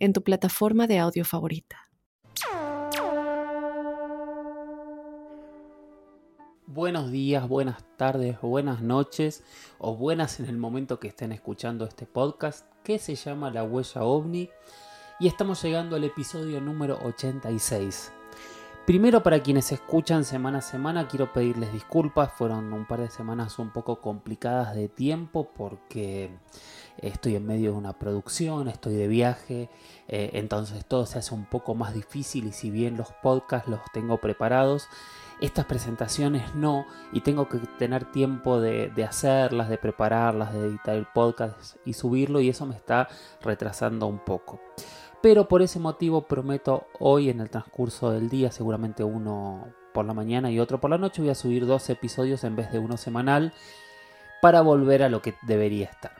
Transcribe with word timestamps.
en 0.00 0.12
tu 0.12 0.24
plataforma 0.24 0.88
de 0.88 0.98
audio 0.98 1.24
favorita. 1.24 1.88
Buenos 6.66 7.10
días, 7.10 7.48
buenas 7.48 7.84
tardes, 7.96 8.40
buenas 8.40 8.80
noches 8.80 9.44
o 9.78 9.96
buenas 9.96 10.40
en 10.40 10.46
el 10.46 10.56
momento 10.56 10.98
que 10.98 11.08
estén 11.08 11.32
escuchando 11.32 11.84
este 11.84 12.06
podcast 12.06 12.66
que 12.82 12.98
se 12.98 13.16
llama 13.16 13.50
La 13.50 13.62
Huella 13.64 14.02
OVNI 14.02 14.48
y 15.18 15.26
estamos 15.28 15.62
llegando 15.62 15.96
al 15.96 16.04
episodio 16.04 16.60
número 16.60 16.98
86. 17.04 18.12
Primero 18.90 19.22
para 19.22 19.40
quienes 19.40 19.70
escuchan 19.70 20.24
semana 20.24 20.58
a 20.58 20.62
semana 20.62 21.06
quiero 21.06 21.32
pedirles 21.32 21.72
disculpas, 21.72 22.32
fueron 22.32 22.72
un 22.72 22.88
par 22.88 22.98
de 22.98 23.08
semanas 23.08 23.60
un 23.60 23.70
poco 23.70 24.00
complicadas 24.00 24.74
de 24.74 24.88
tiempo 24.88 25.48
porque 25.54 26.32
estoy 26.98 27.36
en 27.36 27.46
medio 27.46 27.70
de 27.70 27.78
una 27.78 27.92
producción, 28.00 28.66
estoy 28.66 28.96
de 28.96 29.06
viaje, 29.06 29.70
eh, 30.08 30.30
entonces 30.32 30.84
todo 30.84 31.06
se 31.06 31.20
hace 31.20 31.32
un 31.32 31.44
poco 31.44 31.76
más 31.76 31.94
difícil 31.94 32.48
y 32.48 32.52
si 32.52 32.72
bien 32.72 32.96
los 32.96 33.12
podcasts 33.22 33.68
los 33.68 33.78
tengo 33.92 34.18
preparados, 34.18 34.88
estas 35.40 35.66
presentaciones 35.66 36.56
no 36.56 36.84
y 37.12 37.20
tengo 37.20 37.48
que 37.48 37.58
tener 37.78 38.10
tiempo 38.10 38.60
de, 38.60 38.90
de, 38.90 39.04
hacerlas, 39.04 39.68
de 39.68 39.78
prepararlas, 39.78 40.52
de 40.52 40.66
editar 40.66 40.96
el 40.96 41.06
podcast 41.06 41.76
y 41.84 41.92
subirlo 41.92 42.40
y 42.40 42.48
eso 42.48 42.66
me 42.66 42.74
está 42.74 43.06
retrasando 43.40 44.08
un 44.08 44.18
poco. 44.18 44.58
Pero 45.22 45.48
por 45.48 45.60
ese 45.60 45.78
motivo 45.78 46.22
prometo 46.22 46.86
hoy 46.98 47.28
en 47.28 47.40
el 47.40 47.50
transcurso 47.50 48.10
del 48.10 48.30
día, 48.30 48.50
seguramente 48.50 49.04
uno 49.04 49.66
por 49.92 50.06
la 50.06 50.14
mañana 50.14 50.50
y 50.50 50.58
otro 50.58 50.80
por 50.80 50.90
la 50.90 50.98
noche, 50.98 51.20
voy 51.20 51.30
a 51.30 51.34
subir 51.34 51.66
dos 51.66 51.90
episodios 51.90 52.44
en 52.44 52.56
vez 52.56 52.72
de 52.72 52.78
uno 52.78 52.96
semanal 52.96 53.52
para 54.40 54.62
volver 54.62 55.02
a 55.02 55.10
lo 55.10 55.20
que 55.20 55.34
debería 55.42 55.86
estar. 55.86 56.12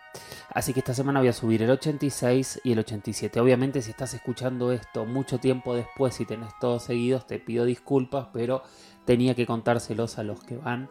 Así 0.52 0.74
que 0.74 0.80
esta 0.80 0.94
semana 0.94 1.20
voy 1.20 1.28
a 1.28 1.32
subir 1.32 1.62
el 1.62 1.70
86 1.70 2.60
y 2.64 2.72
el 2.72 2.80
87. 2.80 3.40
Obviamente 3.40 3.80
si 3.80 3.90
estás 3.90 4.12
escuchando 4.12 4.72
esto 4.72 5.06
mucho 5.06 5.38
tiempo 5.38 5.74
después 5.74 6.20
y 6.20 6.26
tenés 6.26 6.50
todos 6.60 6.82
seguidos, 6.82 7.26
te 7.26 7.38
pido 7.38 7.64
disculpas, 7.64 8.28
pero 8.32 8.62
tenía 9.06 9.34
que 9.34 9.46
contárselos 9.46 10.18
a 10.18 10.24
los 10.24 10.42
que 10.42 10.56
van 10.56 10.88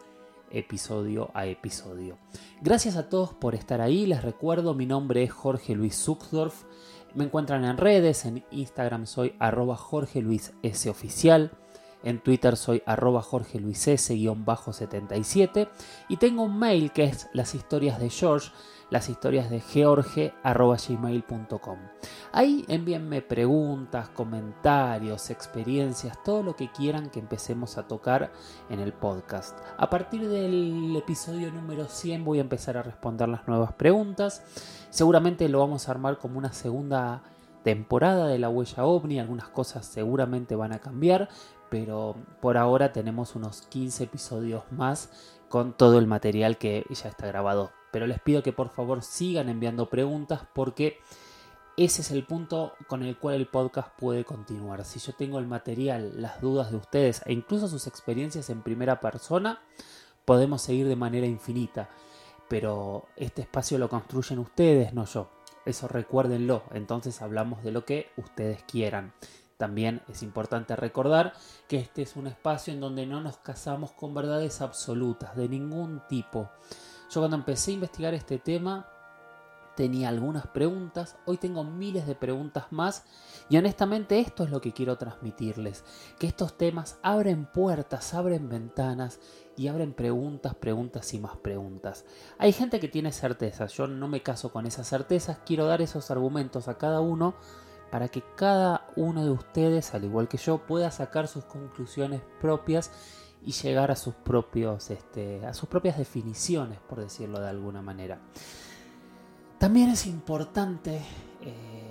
episodio 0.50 1.30
a 1.34 1.46
episodio. 1.46 2.18
Gracias 2.60 2.96
a 2.96 3.08
todos 3.08 3.32
por 3.34 3.54
estar 3.54 3.80
ahí. 3.80 4.06
Les 4.06 4.22
recuerdo, 4.22 4.74
mi 4.74 4.86
nombre 4.86 5.22
es 5.22 5.32
Jorge 5.32 5.74
Luis 5.74 5.96
Zuckdorf. 5.96 6.64
Me 7.14 7.24
encuentran 7.24 7.64
en 7.64 7.76
redes, 7.76 8.24
en 8.24 8.44
Instagram 8.50 9.06
soy 9.06 9.34
arroba 9.38 9.76
Jorge 9.76 10.22
Luis 10.22 10.52
S 10.62 10.88
oficial, 10.88 11.50
en 12.02 12.20
Twitter 12.20 12.56
soy 12.56 12.82
arroba 12.86 13.22
Jorge 13.22 13.60
Luis 13.60 13.86
S-77 13.86 15.68
y 16.08 16.16
tengo 16.16 16.42
un 16.42 16.58
mail 16.58 16.92
que 16.92 17.04
es 17.04 17.28
las 17.32 17.54
historias 17.54 17.98
de 17.98 18.10
George 18.10 18.50
las 18.90 19.08
historias 19.08 19.48
de 19.50 19.60
george.gmail.com. 19.60 21.78
Ahí 22.32 22.64
envíenme 22.68 23.22
preguntas, 23.22 24.10
comentarios, 24.10 25.30
experiencias, 25.30 26.22
todo 26.24 26.42
lo 26.42 26.56
que 26.56 26.70
quieran 26.70 27.08
que 27.10 27.20
empecemos 27.20 27.78
a 27.78 27.86
tocar 27.86 28.32
en 28.68 28.80
el 28.80 28.92
podcast. 28.92 29.56
A 29.78 29.88
partir 29.88 30.28
del 30.28 30.94
episodio 30.96 31.52
número 31.52 31.86
100 31.86 32.24
voy 32.24 32.38
a 32.38 32.42
empezar 32.42 32.76
a 32.76 32.82
responder 32.82 33.28
las 33.28 33.46
nuevas 33.48 33.72
preguntas. 33.72 34.42
Seguramente 34.90 35.48
lo 35.48 35.60
vamos 35.60 35.88
a 35.88 35.92
armar 35.92 36.18
como 36.18 36.36
una 36.38 36.52
segunda 36.52 37.22
temporada 37.62 38.26
de 38.26 38.38
la 38.38 38.48
huella 38.48 38.84
ovni, 38.84 39.20
algunas 39.20 39.48
cosas 39.48 39.86
seguramente 39.86 40.56
van 40.56 40.72
a 40.72 40.78
cambiar, 40.78 41.28
pero 41.70 42.16
por 42.40 42.56
ahora 42.56 42.92
tenemos 42.92 43.34
unos 43.34 43.62
15 43.62 44.04
episodios 44.04 44.64
más 44.70 45.10
con 45.48 45.72
todo 45.72 45.98
el 45.98 46.06
material 46.06 46.58
que 46.58 46.84
ya 46.90 47.08
está 47.08 47.26
grabado 47.26 47.70
pero 47.90 48.06
les 48.06 48.20
pido 48.20 48.42
que 48.42 48.52
por 48.52 48.70
favor 48.70 49.02
sigan 49.02 49.48
enviando 49.48 49.88
preguntas 49.88 50.42
porque 50.54 50.98
ese 51.76 52.02
es 52.02 52.10
el 52.10 52.24
punto 52.24 52.74
con 52.88 53.02
el 53.02 53.16
cual 53.16 53.36
el 53.36 53.46
podcast 53.46 53.88
puede 53.98 54.24
continuar. 54.24 54.84
Si 54.84 54.98
yo 54.98 55.12
tengo 55.14 55.38
el 55.38 55.46
material, 55.46 56.20
las 56.20 56.40
dudas 56.40 56.70
de 56.70 56.76
ustedes 56.76 57.22
e 57.26 57.32
incluso 57.32 57.68
sus 57.68 57.86
experiencias 57.86 58.50
en 58.50 58.62
primera 58.62 59.00
persona, 59.00 59.62
podemos 60.24 60.62
seguir 60.62 60.88
de 60.88 60.96
manera 60.96 61.26
infinita. 61.26 61.88
Pero 62.48 63.06
este 63.16 63.42
espacio 63.42 63.78
lo 63.78 63.88
construyen 63.88 64.40
ustedes, 64.40 64.92
no 64.92 65.04
yo. 65.06 65.30
Eso 65.64 65.88
recuérdenlo. 65.88 66.64
Entonces 66.72 67.22
hablamos 67.22 67.62
de 67.62 67.70
lo 67.70 67.84
que 67.84 68.10
ustedes 68.16 68.62
quieran. 68.64 69.12
También 69.60 70.00
es 70.08 70.22
importante 70.22 70.74
recordar 70.74 71.34
que 71.68 71.76
este 71.76 72.00
es 72.00 72.16
un 72.16 72.26
espacio 72.26 72.72
en 72.72 72.80
donde 72.80 73.04
no 73.04 73.20
nos 73.20 73.36
casamos 73.36 73.92
con 73.92 74.14
verdades 74.14 74.62
absolutas 74.62 75.36
de 75.36 75.50
ningún 75.50 76.00
tipo. 76.08 76.48
Yo 77.10 77.20
cuando 77.20 77.36
empecé 77.36 77.72
a 77.72 77.74
investigar 77.74 78.14
este 78.14 78.38
tema 78.38 78.88
tenía 79.76 80.08
algunas 80.08 80.46
preguntas, 80.46 81.18
hoy 81.26 81.36
tengo 81.36 81.62
miles 81.62 82.06
de 82.06 82.14
preguntas 82.14 82.68
más 82.70 83.04
y 83.50 83.58
honestamente 83.58 84.18
esto 84.18 84.44
es 84.44 84.50
lo 84.50 84.62
que 84.62 84.72
quiero 84.72 84.96
transmitirles, 84.96 85.84
que 86.18 86.26
estos 86.26 86.56
temas 86.56 86.98
abren 87.02 87.44
puertas, 87.44 88.14
abren 88.14 88.48
ventanas 88.48 89.20
y 89.58 89.68
abren 89.68 89.92
preguntas, 89.92 90.54
preguntas 90.54 91.12
y 91.12 91.18
más 91.18 91.36
preguntas. 91.36 92.06
Hay 92.38 92.54
gente 92.54 92.80
que 92.80 92.88
tiene 92.88 93.12
certezas, 93.12 93.74
yo 93.74 93.86
no 93.86 94.08
me 94.08 94.22
caso 94.22 94.52
con 94.52 94.64
esas 94.64 94.88
certezas, 94.88 95.40
quiero 95.44 95.66
dar 95.66 95.82
esos 95.82 96.10
argumentos 96.10 96.66
a 96.66 96.78
cada 96.78 97.02
uno 97.02 97.34
para 97.90 98.08
que 98.08 98.22
cada 98.36 98.86
uno 98.96 99.24
de 99.24 99.30
ustedes, 99.30 99.94
al 99.94 100.04
igual 100.04 100.28
que 100.28 100.38
yo, 100.38 100.58
pueda 100.58 100.90
sacar 100.90 101.28
sus 101.28 101.44
conclusiones 101.44 102.22
propias 102.40 102.90
y 103.44 103.52
llegar 103.52 103.90
a 103.90 103.96
sus 103.96 104.14
propios 104.14 104.90
este, 104.90 105.44
a 105.46 105.54
sus 105.54 105.68
propias 105.68 105.96
definiciones 105.96 106.78
por 106.88 107.00
decirlo 107.00 107.40
de 107.40 107.48
alguna 107.48 107.82
manera. 107.82 108.18
También 109.58 109.90
es 109.90 110.06
importante 110.06 111.00
eh, 111.42 111.89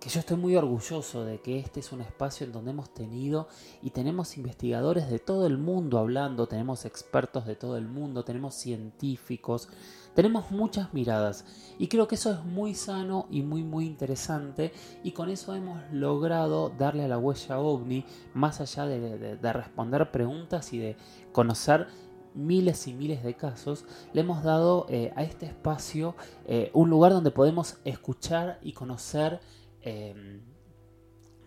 que 0.00 0.10
yo 0.10 0.20
estoy 0.20 0.36
muy 0.36 0.54
orgulloso 0.54 1.24
de 1.24 1.40
que 1.40 1.58
este 1.58 1.80
es 1.80 1.90
un 1.90 2.00
espacio 2.00 2.46
en 2.46 2.52
donde 2.52 2.70
hemos 2.70 2.94
tenido 2.94 3.48
y 3.82 3.90
tenemos 3.90 4.36
investigadores 4.36 5.10
de 5.10 5.18
todo 5.18 5.46
el 5.46 5.58
mundo 5.58 5.98
hablando, 5.98 6.46
tenemos 6.46 6.84
expertos 6.84 7.46
de 7.46 7.56
todo 7.56 7.76
el 7.76 7.88
mundo, 7.88 8.24
tenemos 8.24 8.54
científicos, 8.54 9.68
tenemos 10.14 10.52
muchas 10.52 10.94
miradas. 10.94 11.44
Y 11.78 11.88
creo 11.88 12.06
que 12.06 12.14
eso 12.14 12.32
es 12.32 12.44
muy 12.44 12.74
sano 12.74 13.26
y 13.28 13.42
muy 13.42 13.64
muy 13.64 13.86
interesante 13.86 14.72
y 15.02 15.12
con 15.12 15.30
eso 15.30 15.54
hemos 15.54 15.80
logrado 15.92 16.70
darle 16.70 17.04
a 17.04 17.08
la 17.08 17.18
huella 17.18 17.58
ovni 17.58 18.04
más 18.34 18.60
allá 18.60 18.86
de, 18.86 19.52
responder 19.52 20.12
preguntas 20.12 20.72
y 20.72 20.78
de 20.78 20.96
conocer 21.32 21.88
miles 22.34 22.86
y 22.86 22.94
miles 22.94 23.24
de 23.24 23.34
casos, 23.34 23.84
le 24.12 24.20
hemos 24.20 24.44
dado 24.44 24.86
eh, 24.88 25.12
a 25.16 25.24
este 25.24 25.46
espacio 25.46 26.14
eh, 26.46 26.70
un 26.72 26.88
lugar 26.88 27.12
donde 27.12 27.32
podemos 27.32 27.78
escuchar 27.84 28.60
y 28.62 28.74
conocer 28.74 29.40
Em, 29.82 30.42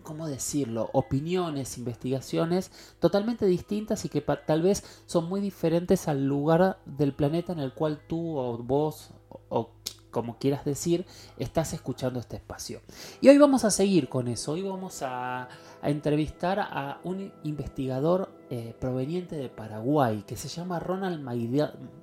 ¿cómo 0.02 0.26
decirlo? 0.26 0.90
Opiniones, 0.92 1.78
investigaciones 1.78 2.70
totalmente 2.98 3.46
distintas 3.46 4.04
y 4.04 4.08
que 4.08 4.20
tal 4.20 4.62
vez 4.62 4.84
son 5.06 5.28
muy 5.28 5.40
diferentes 5.40 6.08
al 6.08 6.26
lugar 6.26 6.78
del 6.84 7.14
planeta 7.14 7.52
en 7.52 7.60
el 7.60 7.72
cual 7.72 8.00
tú 8.06 8.36
o 8.36 8.58
vos 8.58 9.10
o, 9.48 9.70
como 10.10 10.38
quieras 10.38 10.64
decir, 10.64 11.06
estás 11.38 11.72
escuchando 11.72 12.20
este 12.20 12.36
espacio. 12.36 12.82
Y 13.20 13.28
hoy 13.28 13.38
vamos 13.38 13.64
a 13.64 13.70
seguir 13.70 14.08
con 14.08 14.28
eso. 14.28 14.52
Hoy 14.52 14.62
vamos 14.62 15.02
a, 15.02 15.48
entrevistar 15.82 16.60
a 16.60 17.00
un 17.02 17.32
investigador 17.42 18.30
eh, 18.50 18.76
proveniente 18.78 19.36
de 19.36 19.48
Paraguay 19.48 20.22
que 20.26 20.36
se 20.36 20.48
llama 20.48 20.78
Ronald, 20.78 21.24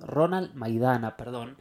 Ronald 0.01 0.53
Maidana. 0.55 1.15
Perdón 1.15 1.55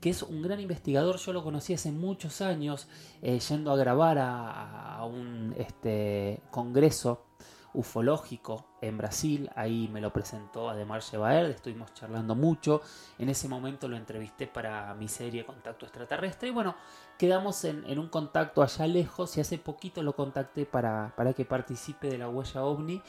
que 0.00 0.10
es 0.10 0.22
un 0.22 0.42
gran 0.42 0.60
investigador. 0.60 1.16
Yo 1.16 1.32
lo 1.32 1.44
conocí 1.44 1.74
hace 1.74 1.92
muchos 1.92 2.40
años 2.40 2.88
eh, 3.22 3.38
yendo 3.38 3.72
a 3.72 3.76
grabar 3.76 4.18
a, 4.18 5.04
un 5.04 5.54
este, 5.58 6.40
congreso 6.50 7.24
ufológico 7.72 8.66
en 8.80 8.98
Brasil. 8.98 9.50
Ahí 9.54 9.88
me 9.92 10.00
lo 10.00 10.12
presentó 10.12 10.68
además 10.68 11.10
Baer, 11.12 11.46
estuvimos 11.46 11.94
charlando 11.94 12.34
mucho. 12.34 12.82
En 13.18 13.28
ese 13.28 13.48
momento 13.48 13.88
lo 13.88 13.96
entrevisté 13.96 14.46
para 14.46 14.92
mi 14.94 15.08
serie 15.08 15.44
Contacto 15.44 15.86
Extraterrestre. 15.86 16.48
Y 16.48 16.52
bueno, 16.52 16.74
quedamos 17.18 17.64
en, 17.64 17.98
un 17.98 18.08
contacto 18.08 18.62
allá 18.62 18.86
lejos 18.86 19.36
y 19.36 19.40
hace 19.40 19.58
poquito 19.58 20.02
lo 20.02 20.14
contacté 20.14 20.66
para, 20.66 21.14
para 21.16 21.32
que 21.32 21.44
participe 21.44 22.08
de 22.08 22.18
la 22.18 22.28
huella 22.28 22.64
ovni. 22.64 23.02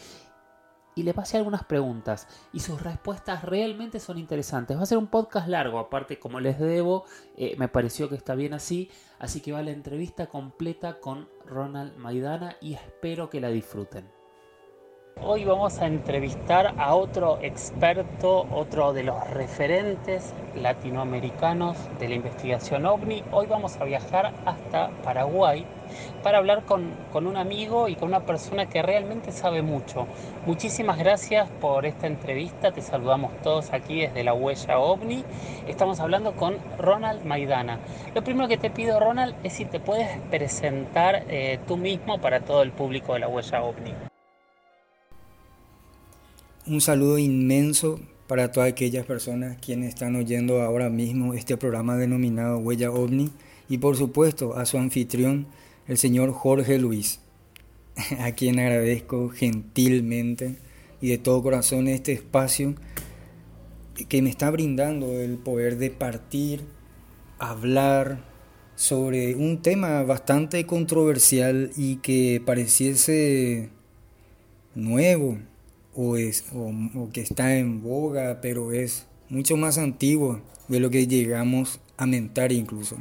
Y 0.95 1.03
le 1.03 1.13
pasé 1.13 1.38
algunas 1.38 1.63
preguntas 1.63 2.27
y 2.53 2.59
sus 2.59 2.81
respuestas 2.81 3.43
realmente 3.43 3.99
son 3.99 4.17
interesantes. 4.17 4.77
Va 4.77 4.83
a 4.83 4.85
ser 4.85 4.97
un 4.97 5.07
podcast 5.07 5.47
largo, 5.47 5.79
aparte 5.79 6.19
como 6.19 6.39
les 6.39 6.59
debo, 6.59 7.05
eh, 7.38 7.55
me 7.57 7.67
pareció 7.67 8.09
que 8.09 8.15
está 8.15 8.35
bien 8.35 8.53
así, 8.53 8.89
así 9.19 9.41
que 9.41 9.51
va 9.51 9.61
la 9.61 9.71
entrevista 9.71 10.27
completa 10.27 10.99
con 10.99 11.27
Ronald 11.45 11.97
Maidana 11.97 12.57
y 12.61 12.73
espero 12.73 13.29
que 13.29 13.41
la 13.41 13.49
disfruten. 13.49 14.20
Hoy 15.23 15.45
vamos 15.45 15.79
a 15.79 15.85
entrevistar 15.85 16.73
a 16.77 16.95
otro 16.95 17.37
experto, 17.41 18.47
otro 18.51 18.91
de 18.91 19.03
los 19.03 19.29
referentes 19.29 20.33
latinoamericanos 20.55 21.77
de 21.99 22.09
la 22.09 22.15
investigación 22.15 22.85
ovni. 22.85 23.23
Hoy 23.31 23.45
vamos 23.45 23.77
a 23.77 23.85
viajar 23.85 24.33
hasta 24.45 24.89
Paraguay 25.03 25.65
para 26.23 26.39
hablar 26.39 26.63
con, 26.65 26.95
un 27.13 27.37
amigo 27.37 27.87
y 27.87 27.95
con 27.95 28.09
una 28.09 28.25
persona 28.25 28.65
que 28.65 28.81
realmente 28.81 29.31
sabe 29.31 29.61
mucho. 29.61 30.07
Muchísimas 30.47 30.97
gracias 30.97 31.49
por 31.61 31.85
esta 31.85 32.07
entrevista, 32.07 32.71
te 32.71 32.81
saludamos 32.81 33.31
todos 33.43 33.73
aquí 33.73 34.01
desde 34.01 34.23
la 34.23 34.33
huella 34.33 34.79
ovni. 34.79 35.23
Estamos 35.67 35.99
hablando 35.99 36.33
con 36.33 36.57
Ronald 36.79 37.23
Maidana. 37.25 37.79
Lo 38.15 38.23
primero 38.23 38.47
que 38.47 38.57
te 38.57 38.71
pido, 38.71 38.99
Ronald, 38.99 39.35
es 39.43 39.53
si 39.53 39.65
te 39.65 39.79
puedes 39.79 40.09
presentar 40.31 41.25
eh, 41.29 41.59
tú 41.67 41.77
mismo 41.77 42.19
para 42.19 42.39
todo 42.41 42.63
el 42.63 42.71
público 42.71 43.13
de 43.13 43.19
la 43.19 43.27
huella 43.27 43.61
ovni. 43.61 44.10
Un 46.67 46.79
saludo 46.79 47.17
inmenso 47.17 47.99
para 48.27 48.51
todas 48.51 48.69
aquellas 48.69 49.03
personas 49.07 49.57
quienes 49.59 49.89
están 49.89 50.15
oyendo 50.15 50.61
ahora 50.61 50.91
mismo 50.91 51.33
este 51.33 51.57
programa 51.57 51.97
denominado 51.97 52.59
Huella 52.59 52.91
OVNI 52.91 53.31
y 53.67 53.79
por 53.79 53.97
supuesto 53.97 54.55
a 54.55 54.67
su 54.67 54.77
anfitrión, 54.77 55.47
el 55.87 55.97
señor 55.97 56.31
Jorge 56.33 56.77
Luis, 56.77 57.19
a 58.19 58.33
quien 58.33 58.59
agradezco 58.59 59.29
gentilmente 59.29 60.57
y 61.01 61.09
de 61.09 61.17
todo 61.17 61.41
corazón 61.41 61.87
este 61.87 62.11
espacio 62.11 62.75
que 64.07 64.21
me 64.21 64.29
está 64.29 64.51
brindando 64.51 65.19
el 65.19 65.39
poder 65.39 65.79
de 65.79 65.89
partir, 65.89 66.61
hablar 67.39 68.23
sobre 68.75 69.35
un 69.35 69.63
tema 69.63 70.03
bastante 70.03 70.67
controversial 70.67 71.71
y 71.75 71.95
que 71.97 72.39
pareciese 72.45 73.69
nuevo 74.75 75.39
o, 75.95 76.17
es, 76.17 76.45
o, 76.53 77.09
que 77.11 77.21
está 77.21 77.57
en 77.57 77.81
boga, 77.81 78.39
pero 78.41 78.71
es 78.71 79.07
mucho 79.29 79.57
más 79.57 79.77
antiguo 79.77 80.41
de 80.67 80.79
lo 80.79 80.89
que 80.89 81.07
llegamos 81.07 81.79
a 81.97 82.05
mentar 82.05 82.51
incluso. 82.51 82.97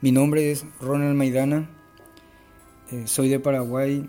Mi 0.00 0.12
nombre 0.12 0.50
es 0.50 0.64
Ronald 0.80 1.16
Maidana, 1.16 1.70
eh, 2.90 3.02
soy 3.06 3.28
de 3.28 3.40
Paraguay, 3.40 4.08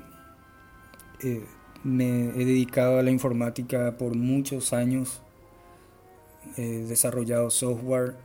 eh, 1.22 1.44
me 1.84 2.30
he 2.30 2.46
dedicado 2.46 3.00
a 3.00 3.04
la 3.04 3.12
informática 3.12 3.98
por 3.98 4.16
muchos 4.16 4.74
años, 4.74 5.22
he 6.58 6.86
desarrollado 6.88 7.50
software 7.50 8.16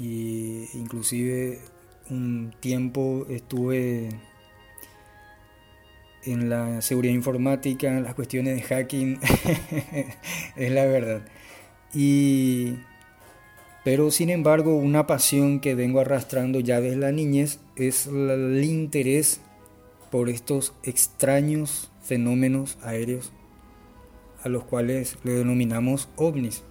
e 0.00 0.68
inclusive 0.74 1.58
un 2.10 2.54
tiempo 2.60 3.26
estuve 3.28 4.08
en 6.26 6.50
la 6.50 6.82
seguridad 6.82 7.14
informática, 7.14 8.00
las 8.00 8.14
cuestiones 8.14 8.56
de 8.56 8.62
hacking, 8.62 9.20
es 10.56 10.70
la 10.72 10.84
verdad. 10.84 11.22
Y, 11.94 12.74
pero 13.84 14.10
sin 14.10 14.30
embargo, 14.30 14.76
una 14.76 15.06
pasión 15.06 15.60
que 15.60 15.74
vengo 15.74 16.00
arrastrando 16.00 16.60
ya 16.60 16.80
desde 16.80 16.96
la 16.96 17.12
niñez 17.12 17.60
es 17.76 18.06
el 18.08 18.62
interés 18.64 19.40
por 20.10 20.28
estos 20.28 20.74
extraños 20.82 21.90
fenómenos 22.02 22.78
aéreos 22.82 23.32
a 24.42 24.48
los 24.48 24.64
cuales 24.64 25.18
le 25.24 25.32
denominamos 25.32 26.08
ovnis, 26.16 26.62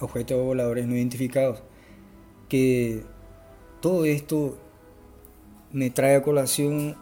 objetos 0.00 0.42
voladores 0.42 0.86
no 0.86 0.96
identificados. 0.96 1.62
Que 2.48 3.02
todo 3.80 4.04
esto 4.04 4.58
me 5.72 5.90
trae 5.90 6.16
a 6.16 6.22
colación 6.22 6.96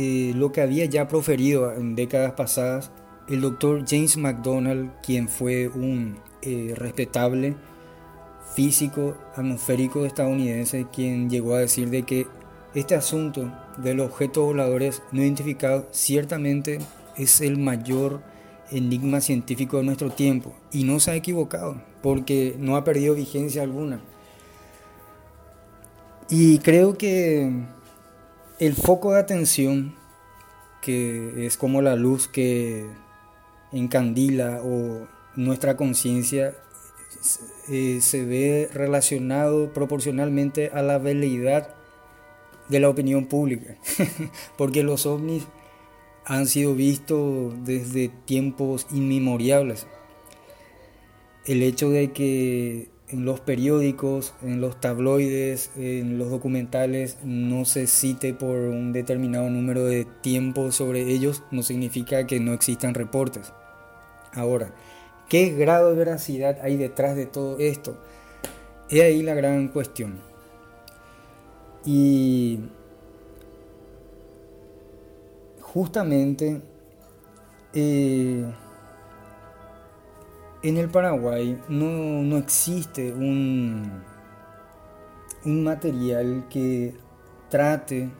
eh, 0.00 0.32
lo 0.32 0.52
que 0.52 0.60
había 0.60 0.84
ya 0.84 1.08
proferido 1.08 1.72
en 1.72 1.96
décadas 1.96 2.34
pasadas 2.34 2.92
el 3.28 3.40
doctor 3.40 3.84
James 3.84 4.16
McDonald, 4.16 4.92
quien 5.02 5.28
fue 5.28 5.66
un 5.66 6.18
eh, 6.40 6.72
respetable 6.76 7.56
físico 8.54 9.16
atmosférico 9.34 10.06
estadounidense, 10.06 10.86
quien 10.92 11.28
llegó 11.28 11.56
a 11.56 11.58
decir 11.58 11.90
de 11.90 12.04
que 12.04 12.28
este 12.76 12.94
asunto 12.94 13.52
de 13.76 13.94
los 13.94 14.06
objetos 14.06 14.46
voladores 14.46 15.02
no 15.10 15.22
identificados 15.22 15.86
ciertamente 15.90 16.78
es 17.16 17.40
el 17.40 17.58
mayor 17.58 18.22
enigma 18.70 19.20
científico 19.20 19.78
de 19.78 19.82
nuestro 19.82 20.10
tiempo 20.10 20.54
y 20.70 20.84
no 20.84 21.00
se 21.00 21.10
ha 21.10 21.16
equivocado 21.16 21.82
porque 22.02 22.54
no 22.56 22.76
ha 22.76 22.84
perdido 22.84 23.16
vigencia 23.16 23.62
alguna. 23.62 24.00
Y 26.30 26.58
creo 26.58 26.96
que 26.96 27.50
el 28.58 28.74
foco 28.74 29.12
de 29.12 29.20
atención, 29.20 29.94
que 30.80 31.46
es 31.46 31.56
como 31.56 31.82
la 31.82 31.96
luz 31.96 32.28
que 32.28 32.86
encandila 33.72 34.60
o 34.64 35.06
nuestra 35.36 35.76
conciencia, 35.76 36.54
eh, 37.68 37.98
se 38.00 38.24
ve 38.24 38.68
relacionado 38.72 39.72
proporcionalmente 39.72 40.70
a 40.72 40.82
la 40.82 40.98
veleidad 40.98 41.74
de 42.68 42.80
la 42.80 42.88
opinión 42.88 43.26
pública, 43.26 43.76
porque 44.56 44.82
los 44.82 45.06
ovnis 45.06 45.44
han 46.24 46.46
sido 46.46 46.74
vistos 46.74 47.54
desde 47.64 48.08
tiempos 48.08 48.86
inmemoriales. 48.90 49.86
El 51.46 51.62
hecho 51.62 51.90
de 51.90 52.12
que 52.12 52.90
en 53.10 53.24
los 53.24 53.40
periódicos, 53.40 54.34
en 54.42 54.60
los 54.60 54.80
tabloides, 54.80 55.70
en 55.76 56.18
los 56.18 56.30
documentales 56.30 57.18
no 57.24 57.64
se 57.64 57.86
cite 57.86 58.34
por 58.34 58.56
un 58.56 58.92
determinado 58.92 59.48
número 59.48 59.84
de 59.84 60.04
tiempo 60.04 60.72
sobre 60.72 61.02
ellos, 61.02 61.42
no 61.50 61.62
significa 61.62 62.26
que 62.26 62.40
no 62.40 62.52
existan 62.52 62.94
reportes. 62.94 63.52
Ahora, 64.32 64.72
¿qué 65.28 65.50
grado 65.50 65.90
de 65.90 65.96
veracidad 65.96 66.58
hay 66.62 66.76
detrás 66.76 67.16
de 67.16 67.26
todo 67.26 67.58
esto? 67.58 67.98
Es 68.90 69.02
ahí 69.02 69.22
la 69.22 69.34
gran 69.34 69.68
cuestión. 69.68 70.18
Y 71.84 72.60
justamente 75.60 76.60
eh, 77.72 78.44
en 80.62 80.76
el 80.76 80.88
Paraguay 80.88 81.58
no, 81.68 82.36
existe 82.36 83.12
un, 83.12 84.02
un 85.44 85.64
material 85.64 86.46
que 86.50 86.94
trate 87.48 88.10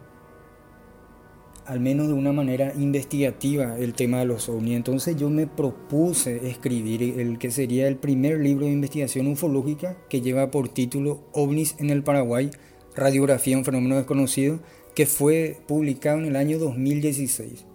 al 1.67 1.81
menos 1.81 2.07
de 2.09 2.15
una 2.15 2.33
manera 2.33 2.73
investigativa 2.77 3.79
el 3.79 3.93
tema 3.93 4.21
de 4.21 4.25
los 4.25 4.49
ovnis. 4.49 4.77
Entonces 4.77 5.17
yo 5.17 5.29
me 5.29 5.47
propuse 5.47 6.49
escribir 6.49 7.03
el 7.21 7.39
que 7.39 7.51
sería 7.51 7.89
el 7.89 7.97
primer 7.97 8.41
libro 8.41 8.65
de 8.65 8.73
investigación 8.73 9.27
ufológica 9.27 9.99
que 10.09 10.23
lleva 10.23 10.51
por 10.51 10.71
título 10.71 11.21
OVNIs 11.33 11.75
en 11.79 11.91
el 11.91 12.03
Paraguay, 12.03 12.51
radiografía 12.97 13.59
un 13.59 13.67
fenómeno 13.67 13.97
desconocido, 13.97 14.61
que 14.95 15.05
fue 15.05 15.59
publicado 15.67 16.19
en 16.19 16.25
el 16.25 16.37
año 16.37 16.59
2016. 16.59 17.68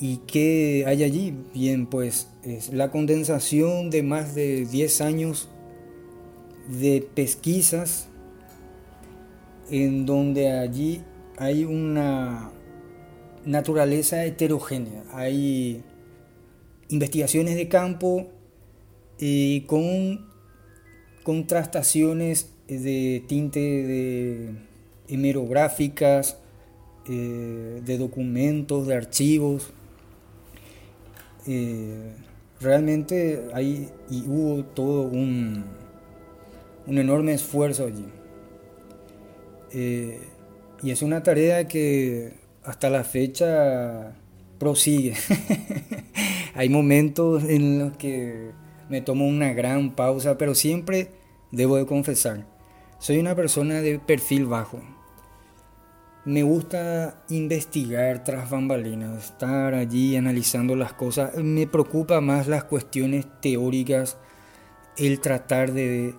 ¿Y 0.00 0.16
qué 0.26 0.84
hay 0.86 1.04
allí? 1.04 1.34
Bien, 1.52 1.86
pues 1.86 2.28
es 2.42 2.72
la 2.72 2.90
condensación 2.90 3.90
de 3.90 4.02
más 4.02 4.34
de 4.34 4.64
10 4.64 5.02
años 5.02 5.50
de 6.68 7.06
pesquisas 7.14 8.08
en 9.70 10.06
donde 10.06 10.52
allí 10.52 11.02
hay 11.36 11.64
una 11.64 12.50
naturaleza 13.44 14.24
heterogénea. 14.24 15.04
Hay 15.12 15.82
investigaciones 16.88 17.56
de 17.56 17.68
campo 17.68 18.28
y 19.18 19.62
con 19.62 20.26
contrastaciones 21.24 22.54
de 22.68 23.22
tinte 23.28 23.60
de 23.60 24.54
hemerográficas, 25.08 26.38
eh, 27.06 27.82
de 27.84 27.98
documentos, 27.98 28.86
de 28.86 28.94
archivos, 28.94 29.74
eh, 31.52 32.12
realmente 32.60 33.48
hay 33.52 33.88
y 34.08 34.22
hubo 34.26 34.64
todo 34.64 35.02
un, 35.02 35.64
un 36.86 36.98
enorme 36.98 37.34
esfuerzo 37.34 37.86
allí. 37.86 38.06
Eh, 39.72 40.20
y 40.82 40.90
es 40.90 41.02
una 41.02 41.22
tarea 41.22 41.66
que 41.66 42.34
hasta 42.62 42.88
la 42.88 43.04
fecha 43.04 44.12
prosigue. 44.58 45.14
hay 46.54 46.68
momentos 46.68 47.44
en 47.44 47.78
los 47.78 47.96
que 47.96 48.50
me 48.88 49.00
tomo 49.00 49.26
una 49.26 49.52
gran 49.52 49.94
pausa, 49.96 50.38
pero 50.38 50.54
siempre 50.54 51.10
debo 51.50 51.76
de 51.76 51.86
confesar, 51.86 52.46
soy 52.98 53.18
una 53.18 53.34
persona 53.34 53.80
de 53.80 53.98
perfil 53.98 54.46
bajo. 54.46 54.80
Me 56.30 56.44
gusta 56.44 57.24
investigar 57.28 58.22
tras 58.22 58.48
bambalinas, 58.48 59.24
estar 59.24 59.74
allí 59.74 60.14
analizando 60.14 60.76
las 60.76 60.92
cosas. 60.92 61.34
Me 61.34 61.66
preocupa 61.66 62.20
más 62.20 62.46
las 62.46 62.62
cuestiones 62.62 63.26
teóricas, 63.40 64.16
el 64.96 65.18
tratar 65.18 65.72
de 65.72 66.14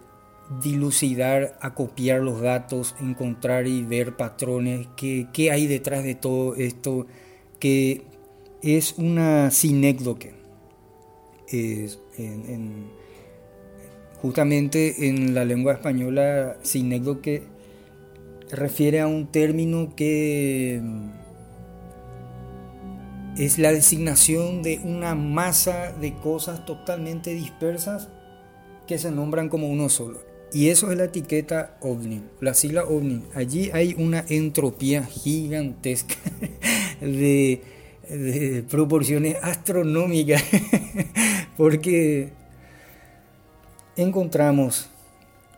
dilucidar, 0.62 1.58
acopiar 1.62 2.20
los 2.20 2.42
datos, 2.42 2.94
encontrar 3.00 3.68
y 3.68 3.84
ver 3.84 4.18
patrones, 4.18 4.90
qué, 4.98 5.50
hay 5.50 5.68
detrás 5.68 6.04
de 6.04 6.16
todo 6.16 6.56
esto, 6.56 7.08
que 7.58 8.04
es 8.62 8.96
una 8.98 9.50
sinécdoque. 9.50 10.34
justamente 14.22 15.08
en 15.08 15.34
la 15.34 15.46
lengua 15.46 15.72
española, 15.72 16.58
sinécdoque 16.64 17.51
refiere 18.52 19.00
a 19.00 19.08
un 19.08 19.28
término 19.28 19.96
que 19.96 20.82
es 23.38 23.58
la 23.58 23.72
designación 23.72 24.62
de 24.62 24.80
una 24.84 25.16
masa 25.16 25.94
de 25.94 26.14
cosas 26.16 26.66
totalmente 26.66 27.34
dispersas 27.34 28.10
que 28.88 28.98
se 28.98 29.12
nombran 29.12 29.50
como 29.50 29.70
uno 29.70 29.90
solo. 29.90 30.20
Y 30.54 30.68
eso 30.68 30.92
es 30.92 30.98
la 30.98 31.06
etiqueta 31.06 31.78
ovni, 31.80 32.24
la 32.42 32.54
sigla 32.54 32.84
ovni. 32.84 33.24
Allí 33.34 33.70
hay 33.74 33.96
una 33.98 34.26
entropía 34.28 35.06
gigantesca 35.06 36.16
de, 37.02 37.62
de 38.10 38.66
proporciones 38.70 39.38
astronómicas, 39.42 40.44
porque 41.58 42.34
encontramos 43.96 44.91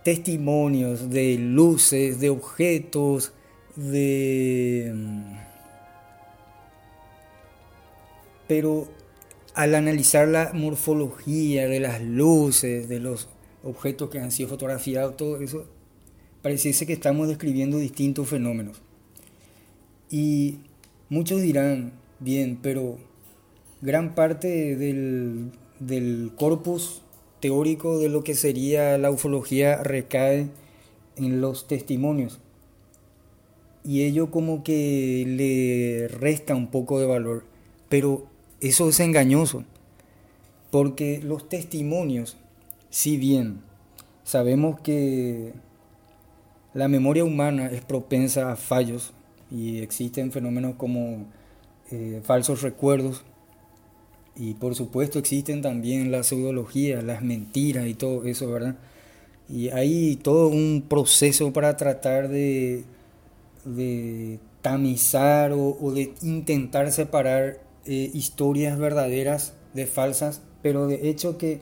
testimonios 0.03 1.09
de 1.09 1.37
luces, 1.37 2.19
de 2.19 2.29
objetos, 2.29 3.33
de... 3.75 4.91
Mm, 4.93 5.35
pero 8.47 8.87
al 9.53 9.75
analizar 9.75 10.27
la 10.27 10.51
morfología 10.53 11.67
de 11.67 11.79
las 11.79 12.01
luces, 12.01 12.89
de 12.89 12.99
los 12.99 13.29
objetos 13.63 14.09
que 14.09 14.19
han 14.19 14.31
sido 14.31 14.49
fotografiados, 14.49 15.15
todo 15.15 15.41
eso, 15.41 15.65
pareciese 16.41 16.85
que 16.85 16.93
estamos 16.93 17.27
describiendo 17.27 17.77
distintos 17.77 18.27
fenómenos. 18.27 18.81
Y 20.09 20.59
muchos 21.09 21.41
dirán, 21.41 21.93
bien, 22.19 22.59
pero 22.61 22.97
gran 23.81 24.15
parte 24.15 24.75
del, 24.75 25.51
del 25.79 26.31
corpus 26.35 27.02
teórico 27.43 27.99
de 27.99 28.07
lo 28.07 28.23
que 28.23 28.35
sería 28.35 28.97
la 28.97 29.11
ufología 29.11 29.83
recae 29.83 30.47
en 31.17 31.41
los 31.41 31.67
testimonios. 31.67 32.39
Y 33.83 34.03
ello 34.03 34.31
como 34.31 34.63
que 34.63 35.25
le 35.27 36.07
resta 36.07 36.55
un 36.55 36.67
poco 36.67 37.01
de 37.01 37.05
valor. 37.05 37.43
Pero 37.89 38.27
eso 38.61 38.87
es 38.87 39.01
engañoso. 39.01 39.65
Porque 40.71 41.19
los 41.21 41.49
testimonios, 41.49 42.37
si 42.89 43.17
bien 43.17 43.59
sabemos 44.23 44.79
que 44.79 45.51
la 46.73 46.87
memoria 46.87 47.25
humana 47.25 47.67
es 47.67 47.81
propensa 47.81 48.53
a 48.53 48.55
fallos 48.55 49.11
y 49.51 49.79
existen 49.79 50.31
fenómenos 50.31 50.75
como 50.75 51.25
eh, 51.91 52.21
falsos 52.23 52.61
recuerdos, 52.61 53.25
y 54.35 54.55
por 54.55 54.75
supuesto 54.75 55.19
existen 55.19 55.61
también 55.61 56.11
las 56.11 56.27
pseudologías, 56.27 57.03
las 57.03 57.21
mentiras 57.21 57.87
y 57.87 57.93
todo 57.93 58.25
eso, 58.25 58.49
¿verdad? 58.51 58.75
Y 59.49 59.69
hay 59.69 60.15
todo 60.15 60.47
un 60.47 60.85
proceso 60.87 61.53
para 61.53 61.77
tratar 61.77 62.29
de, 62.29 62.83
de 63.65 64.39
tamizar 64.61 65.51
o, 65.53 65.91
de 65.91 66.13
intentar 66.21 66.91
separar 66.91 67.59
eh, 67.85 68.09
historias 68.13 68.79
verdaderas 68.79 69.53
de 69.73 69.85
falsas, 69.85 70.41
pero 70.61 70.87
de 70.87 71.09
hecho 71.09 71.37
que 71.37 71.61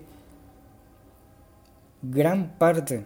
gran 2.01 2.57
parte, 2.57 3.05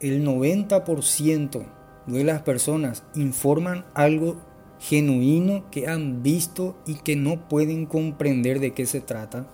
el 0.00 0.26
90% 0.26 1.64
de 2.06 2.24
las 2.24 2.42
personas 2.42 3.04
informan 3.14 3.84
algo 3.94 4.36
genuino 4.82 5.70
que 5.70 5.86
han 5.86 6.24
visto 6.24 6.74
y 6.86 6.96
que 6.96 7.14
no 7.14 7.48
pueden 7.48 7.86
comprender 7.86 8.58
de 8.58 8.72
qué 8.72 8.84
se 8.84 9.00
trata, 9.00 9.48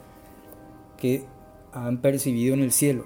que 0.96 1.24
han 1.72 1.98
percibido 1.98 2.54
en 2.54 2.62
el 2.62 2.72
cielo. 2.72 3.04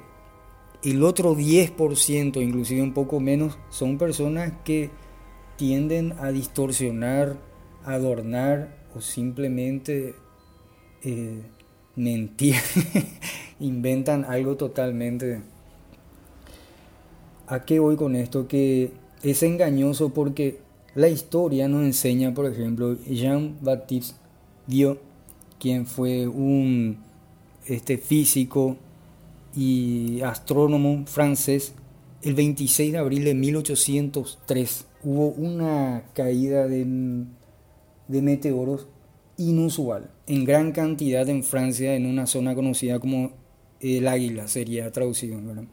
El 0.84 1.02
otro 1.02 1.34
10%, 1.34 2.40
inclusive 2.40 2.80
un 2.80 2.94
poco 2.94 3.18
menos, 3.18 3.58
son 3.70 3.98
personas 3.98 4.52
que 4.64 4.90
tienden 5.56 6.12
a 6.20 6.30
distorsionar, 6.30 7.38
adornar 7.84 8.76
o 8.94 9.00
simplemente 9.00 10.14
eh, 11.02 11.42
mentir, 11.96 12.54
inventan 13.60 14.24
algo 14.24 14.56
totalmente... 14.56 15.42
¿A 17.48 17.64
qué 17.64 17.80
voy 17.80 17.96
con 17.96 18.14
esto? 18.14 18.46
Que 18.48 18.92
es 19.22 19.42
engañoso 19.42 20.14
porque 20.14 20.61
la 20.94 21.08
historia 21.08 21.68
nos 21.68 21.84
enseña, 21.84 22.34
por 22.34 22.46
ejemplo, 22.46 22.96
Jean-Baptiste 23.08 24.14
Dieu, 24.66 24.98
quien 25.58 25.86
fue 25.86 26.26
un 26.26 26.98
este, 27.66 27.98
físico 27.98 28.76
y 29.54 30.20
astrónomo 30.22 31.04
francés, 31.06 31.74
el 32.22 32.34
26 32.34 32.92
de 32.92 32.98
abril 32.98 33.24
de 33.24 33.34
1803 33.34 34.86
hubo 35.04 35.28
una 35.28 36.04
caída 36.14 36.68
de, 36.68 36.84
meteoros 38.08 38.86
inusual, 39.36 40.10
en 40.26 40.44
gran 40.44 40.72
cantidad 40.72 41.28
en 41.28 41.42
Francia, 41.42 41.94
en 41.94 42.06
una 42.06 42.26
zona 42.26 42.54
conocida 42.54 43.00
como 43.00 43.32
el 43.80 44.06
Águila, 44.06 44.46
sería 44.46 44.92
traducido. 44.92 45.40
¿verdad? 45.42 45.64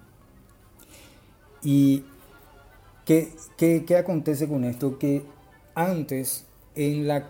Y 1.63 2.03
¿Qué, 3.09 3.97
acontece 3.97 4.47
con 4.47 4.63
esto? 4.63 4.99
Que 4.99 5.23
antes 5.73 6.45
en, 6.75 7.07
la, 7.07 7.27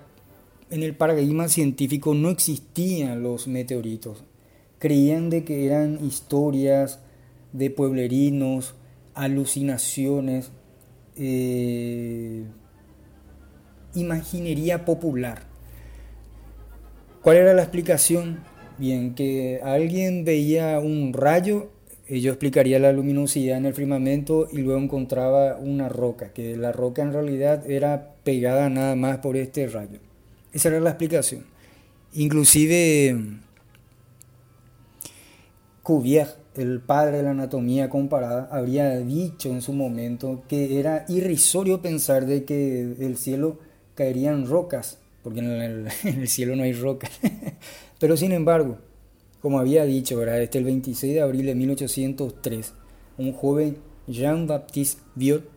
en 0.72 0.84
el 0.84 0.94
paradigma 0.94 1.48
científico 1.48 2.14
no 2.14 2.30
existían 2.32 3.24
los 3.24 3.48
meteoritos. 3.48 4.26
Creían 4.78 5.30
de 5.30 5.46
que 5.46 5.66
eran 5.66 6.06
historias 6.06 7.00
de 7.54 7.70
pueblerinos, 7.70 8.76
alucinaciones, 9.14 10.52
eh, 11.16 12.44
imaginería 13.96 14.84
popular. 14.84 15.44
¿Cuál 17.22 17.38
era 17.38 17.54
la 17.54 17.62
explicación? 17.62 18.44
Bien, 18.78 19.16
que 19.16 19.62
alguien 19.64 20.26
veía 20.26 20.78
un 20.80 21.14
rayo 21.14 21.72
yo 22.10 22.32
explicaría 22.32 22.80
la 22.80 22.92
luminosidad 22.92 23.58
en 23.58 23.68
el 23.68 23.74
firmamento 23.76 24.48
y 24.52 24.58
luego 24.58 24.82
encontraba 24.82 25.58
una 25.58 25.90
roca, 25.90 26.34
que 26.34 26.58
la 26.58 26.72
roca 26.72 27.04
en 27.04 27.14
realidad 27.14 27.70
era 27.70 28.16
pegada 28.24 28.68
nada 28.70 28.96
más 28.96 29.20
por 29.20 29.38
este 29.38 29.68
rayo. 29.68 30.00
Esa 30.52 30.70
era 30.70 30.80
la 30.80 30.90
explicación. 30.90 31.46
Inclusive 32.14 33.16
Cuvier, 35.84 36.28
el 36.56 36.82
padre 36.82 37.18
de 37.18 37.24
la 37.24 37.32
anatomía 37.32 37.90
comparada, 37.90 38.50
habría 38.52 38.98
dicho 39.00 39.50
en 39.50 39.62
su 39.62 39.74
momento 39.74 40.44
que 40.48 40.80
era 40.80 41.06
irrisorio 41.08 41.82
pensar 41.82 42.26
de 42.26 42.44
que 42.44 42.82
el 43.00 43.18
cielo 43.18 43.60
caerían 43.94 44.48
rocas, 44.48 44.98
porque 45.22 45.40
en 45.40 45.48
el, 45.48 45.88
en 46.04 46.22
el 46.22 46.28
cielo 46.28 46.56
no 46.56 46.64
hay 46.64 46.74
rocas. 46.74 47.12
Pero 48.00 48.18
sin 48.18 48.32
embargo, 48.32 48.80
como 49.42 49.60
había 49.60 49.86
dicho. 49.86 50.22
Este 50.24 50.58
el 50.58 50.66
26 50.66 51.14
de 51.14 51.22
abril 51.22 51.46
de 51.46 51.56
1803, 51.56 52.74
un 53.18 53.34
joven 53.34 53.78
Jean-Baptiste 54.08 55.02
Viot 55.16 55.50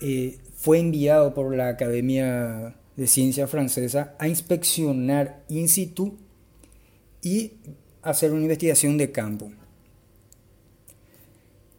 eh, 0.00 0.38
fue 0.54 0.78
enviado 0.78 1.34
por 1.34 1.54
la 1.54 1.68
Academia 1.68 2.76
de 2.96 3.06
Ciencia 3.06 3.46
Francesa 3.46 4.14
a 4.18 4.28
inspeccionar 4.28 5.44
in 5.48 5.68
situ 5.68 6.16
y 7.22 7.52
hacer 8.02 8.32
una 8.32 8.42
investigación 8.42 8.98
de 8.98 9.12
campo. 9.12 9.50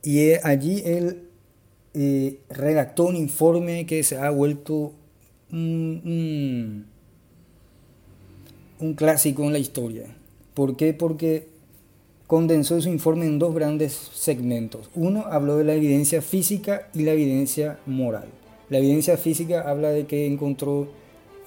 Y 0.02 0.20
eh, 0.20 0.40
allí 0.44 0.82
él 0.86 1.30
eh, 1.94 2.40
redactó 2.50 3.06
un 3.06 3.16
informe 3.16 3.86
que 3.86 4.04
se 4.04 4.18
ha 4.18 4.30
vuelto 4.30 4.94
un 5.52 6.86
clásico 8.96 9.44
en 9.44 9.54
la 9.54 9.60
historia 9.60 10.16
¿Por 10.56 10.76
qué? 10.78 10.94
Porque 10.94 11.48
condensó 12.28 12.82
su 12.82 12.90
informe 12.90 13.26
en 13.26 13.38
dos 13.38 13.54
grandes 13.54 13.94
segmentos. 13.94 14.90
Uno 14.96 15.26
habló 15.30 15.58
de 15.58 15.66
la 15.66 15.76
evidencia 15.76 16.22
física 16.22 16.88
y 16.94 17.04
la 17.04 17.12
evidencia 17.12 17.78
moral. 17.86 18.26
La 18.70 18.80
evidencia 18.80 19.18
física 19.18 19.70
habla 19.70 19.90
de 19.90 20.08
que 20.08 20.26
encontró 20.26 20.88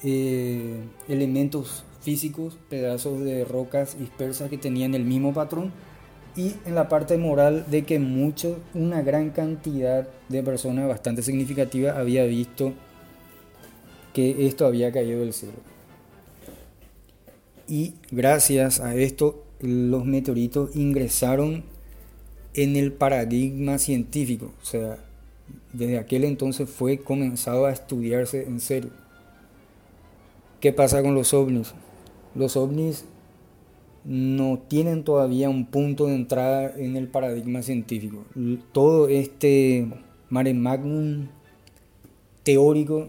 eh, 0.04 0.76
elementos 1.08 1.84
físicos, 2.02 2.58
pedazos 2.68 3.20
de 3.24 3.44
rocas 3.44 3.98
dispersas 3.98 4.50
que 4.50 4.58
tenían 4.58 4.94
el 4.94 5.04
mismo 5.04 5.34
patrón 5.34 5.72
y 6.36 6.54
en 6.66 6.76
la 6.76 6.88
parte 6.88 7.16
moral 7.16 7.64
de 7.68 7.84
que 7.84 7.98
mucho, 7.98 8.60
una 8.74 9.02
gran 9.02 9.30
cantidad 9.30 10.06
de 10.28 10.42
personas 10.42 10.86
bastante 10.86 11.22
significativa 11.22 11.98
había 11.98 12.24
visto 12.24 12.74
que 14.12 14.46
esto 14.46 14.66
había 14.66 14.92
caído 14.92 15.20
del 15.20 15.32
cielo. 15.32 15.77
Y 17.68 17.94
gracias 18.10 18.80
a 18.80 18.94
esto 18.94 19.44
los 19.60 20.06
meteoritos 20.06 20.74
ingresaron 20.74 21.64
en 22.54 22.76
el 22.76 22.92
paradigma 22.92 23.78
científico, 23.78 24.52
o 24.62 24.64
sea, 24.64 24.98
desde 25.72 25.98
aquel 25.98 26.24
entonces 26.24 26.68
fue 26.68 26.98
comenzado 26.98 27.66
a 27.66 27.72
estudiarse 27.72 28.44
en 28.44 28.60
serio. 28.60 28.90
¿Qué 30.60 30.72
pasa 30.72 31.02
con 31.02 31.14
los 31.14 31.34
ovnis? 31.34 31.74
Los 32.34 32.56
ovnis 32.56 33.04
no 34.04 34.58
tienen 34.66 35.04
todavía 35.04 35.50
un 35.50 35.66
punto 35.66 36.06
de 36.06 36.14
entrada 36.14 36.72
en 36.76 36.96
el 36.96 37.08
paradigma 37.08 37.62
científico. 37.62 38.24
Todo 38.72 39.08
este 39.08 39.86
mare 40.30 40.54
magnum 40.54 41.28
teórico 42.42 43.08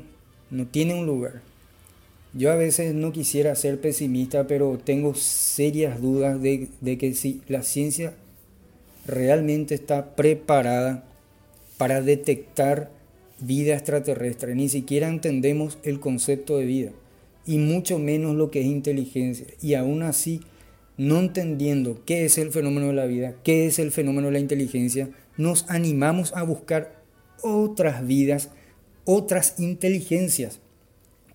no 0.51 0.67
tiene 0.67 0.99
un 0.99 1.05
lugar. 1.05 1.48
Yo 2.33 2.51
a 2.51 2.55
veces 2.55 2.93
no 2.93 3.12
quisiera 3.12 3.55
ser 3.55 3.81
pesimista, 3.81 4.45
pero 4.45 4.77
tengo 4.77 5.15
serias 5.15 6.00
dudas 6.00 6.39
de, 6.41 6.69
que 7.00 7.13
si 7.13 7.41
la 7.48 7.63
ciencia 7.63 8.13
realmente 9.07 9.74
está 9.74 10.15
preparada 10.15 11.05
para 11.77 12.01
detectar 12.01 12.91
vida 13.39 13.74
extraterrestre. 13.74 14.53
Ni 14.53 14.69
siquiera 14.69 15.07
entendemos 15.07 15.79
el 15.83 16.00
concepto 16.00 16.57
de 16.57 16.65
vida 16.65 16.91
y 17.48 17.57
mucho 17.57 17.98
menos 17.98 18.36
lo 18.36 18.51
que 18.51 18.62
es 18.62 18.67
inteligencia. 18.67 19.48
Y 19.59 19.74
aún 19.74 20.03
así, 20.03 20.41
no 20.98 21.17
entendiendo 21.17 22.03
qué 22.05 22.25
es 22.25 22.38
el 22.38 22.51
fenómeno 22.51 22.88
de 22.88 22.93
la 22.93 23.05
vida, 23.07 23.33
qué 23.43 23.65
es 23.65 23.79
el 23.79 23.91
fenómeno 23.91 24.27
de 24.27 24.33
la 24.33 24.39
inteligencia, 24.39 25.09
nos 25.36 25.67
animamos 25.67 26.33
a 26.36 26.43
buscar 26.43 27.01
otras 27.41 28.05
vidas, 28.05 28.50
otras 29.05 29.55
inteligencias. 29.57 30.59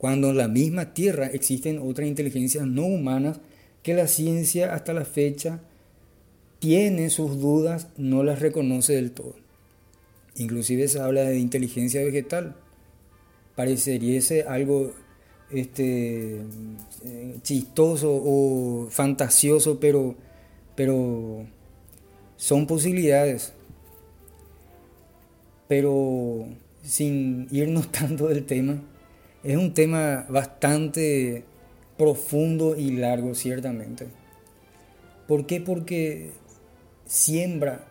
Cuando 0.05 0.29
en 0.29 0.37
la 0.37 0.49
misma 0.49 0.93
Tierra 0.93 1.29
existen 1.29 1.79
otras 1.79 2.07
inteligencias 2.07 2.67
no 2.67 2.85
humanas 2.85 3.41
que 3.83 3.95
la 3.95 4.07
ciencia 4.07 4.75
hasta 4.75 4.93
la 4.93 5.07
fecha 5.07 5.63
tiene 6.59 7.09
sus 7.09 7.41
dudas, 7.41 7.89
no 7.97 8.23
las 8.23 8.41
reconoce 8.41 8.93
del 8.93 9.13
todo. 9.13 9.35
Inclusive 10.37 10.89
se 10.89 11.01
habla 11.01 11.23
de 11.23 11.39
inteligencia 11.39 12.05
vegetal. 12.05 12.55
Parecería 13.57 14.21
algo 14.47 14.93
este, 15.51 16.43
eh, 17.07 17.39
chistoso 17.41 18.11
o 18.13 18.89
fantasioso, 18.91 19.81
pero, 19.81 20.17
pero 20.77 21.47
son 22.37 22.67
posibilidades. 22.67 23.55
Pero 25.67 26.47
sin 26.83 27.49
irnos 27.51 27.91
tanto 27.91 28.29
del 28.29 28.45
tema, 28.45 28.83
es 29.45 29.57
un 29.57 29.75
tema 29.75 30.27
bastante 30.29 31.45
profundo 31.97 32.77
y 32.77 32.93
largo, 32.93 33.35
ciertamente. 33.35 34.07
¿Por 35.29 35.47
qué? 35.47 35.61
Porque 35.61 36.33
siembra 37.07 37.87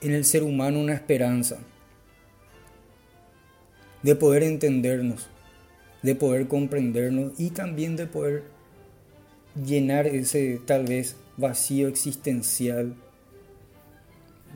en 0.00 0.12
el 0.12 0.24
ser 0.24 0.42
humano 0.42 0.80
una 0.80 0.94
esperanza 0.94 1.58
de 4.02 4.14
poder 4.14 4.42
entendernos, 4.42 5.28
de 6.02 6.14
poder 6.14 6.46
comprendernos 6.48 7.32
y 7.38 7.50
también 7.50 7.96
de 7.96 8.06
poder 8.06 8.44
llenar 9.64 10.06
ese 10.06 10.60
tal 10.64 10.84
vez 10.84 11.16
vacío 11.36 11.88
existencial 11.88 12.94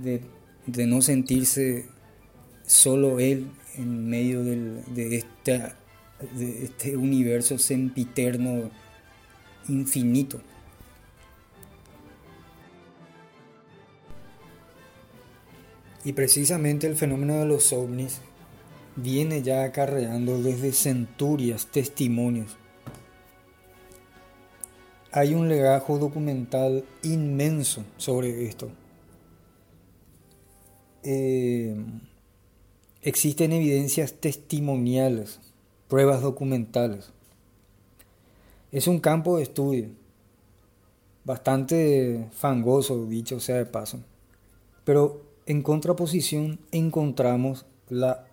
de, 0.00 0.22
no 0.86 1.02
sentirse 1.02 1.86
solo 2.66 3.18
él 3.20 3.46
en 3.76 4.08
medio 4.08 4.44
de, 4.44 5.24
de 6.32 6.64
este 6.64 6.96
universo 6.96 7.58
sempiterno 7.58 8.70
infinito. 9.68 10.40
Y 16.04 16.12
precisamente 16.14 16.86
el 16.86 16.96
fenómeno 16.96 17.34
de 17.34 17.46
los 17.46 17.72
ovnis 17.72 18.20
viene 18.96 19.42
ya 19.42 19.64
acarreando 19.64 20.42
desde 20.42 20.72
centurias 20.72 21.66
testimonios. 21.66 22.56
Hay 25.12 25.34
un 25.34 25.48
legajo 25.48 25.98
documental 25.98 26.84
inmenso 27.02 27.84
sobre 27.98 28.46
esto. 28.46 28.70
Eh, 31.04 31.76
existen 33.02 33.52
evidencias 33.52 34.14
testimoniales, 34.14 35.38
pruebas 35.92 36.22
documentales. 36.22 37.10
Es 38.70 38.86
un 38.86 38.98
campo 38.98 39.36
de 39.36 39.42
estudio 39.42 39.90
bastante 41.22 42.30
fangoso, 42.32 43.04
dicho 43.04 43.40
sea 43.40 43.56
de 43.56 43.66
paso. 43.66 44.00
Pero 44.84 45.20
en 45.44 45.62
contraposición 45.62 46.60
encontramos 46.70 47.66
la 47.90 48.24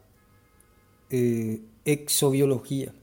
eh, 1.10 1.60
exobiología 1.84 2.94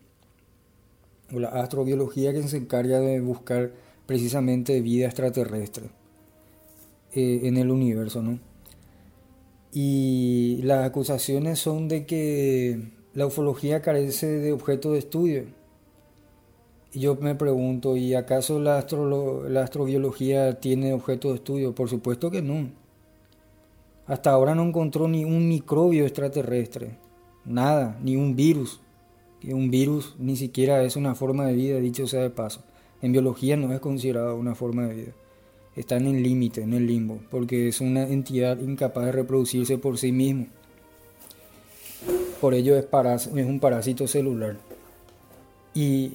o 1.34 1.38
la 1.38 1.48
astrobiología 1.48 2.32
que 2.32 2.48
se 2.48 2.56
encarga 2.56 2.98
de 2.98 3.20
buscar 3.20 3.72
precisamente 4.06 4.80
vida 4.80 5.04
extraterrestre 5.04 5.90
eh, 7.12 7.40
en 7.42 7.58
el 7.58 7.70
universo, 7.70 8.22
¿no? 8.22 8.38
Y 9.70 10.62
las 10.62 10.86
acusaciones 10.86 11.58
son 11.58 11.88
de 11.88 12.06
que 12.06 12.95
la 13.16 13.24
ufología 13.26 13.80
carece 13.80 14.26
de 14.26 14.52
objeto 14.52 14.92
de 14.92 14.98
estudio. 14.98 15.44
Y 16.92 17.00
yo 17.00 17.16
me 17.16 17.34
pregunto, 17.34 17.96
¿y 17.96 18.12
acaso 18.12 18.60
la, 18.60 18.76
astrobiología 18.76 20.60
tiene 20.60 20.92
objeto 20.92 21.30
de 21.30 21.36
estudio? 21.36 21.74
Por 21.74 21.88
supuesto 21.88 22.30
que 22.30 22.42
no. 22.42 22.68
Hasta 24.06 24.30
ahora 24.30 24.54
no 24.54 24.64
encontró 24.64 25.08
ni 25.08 25.24
un 25.24 25.48
microbio 25.48 26.04
extraterrestre, 26.04 26.98
nada, 27.46 27.98
ni 28.02 28.16
un 28.16 28.36
virus. 28.36 28.80
Un 29.44 29.70
virus 29.70 30.14
ni 30.18 30.36
siquiera 30.36 30.82
es 30.82 30.94
una 30.94 31.14
forma 31.14 31.46
de 31.46 31.54
vida, 31.54 31.80
dicho 31.80 32.06
sea 32.06 32.20
de 32.20 32.30
paso. 32.30 32.64
En 33.00 33.12
biología 33.12 33.56
no 33.56 33.72
es 33.72 33.80
considerado 33.80 34.36
una 34.36 34.54
forma 34.54 34.86
de 34.88 34.94
vida. 34.94 35.12
Está 35.74 35.96
en 35.96 36.06
el 36.06 36.22
límite, 36.22 36.60
en 36.60 36.74
el 36.74 36.86
limbo, 36.86 37.20
porque 37.30 37.68
es 37.68 37.80
una 37.80 38.06
entidad 38.06 38.60
incapaz 38.60 39.06
de 39.06 39.12
reproducirse 39.12 39.78
por 39.78 39.96
sí 39.96 40.12
mismo. 40.12 40.48
Por 42.46 42.54
ello 42.54 42.76
es, 42.76 42.86
un 43.26 43.58
parásito 43.58 44.06
celular. 44.06 44.56
Y 45.74 46.12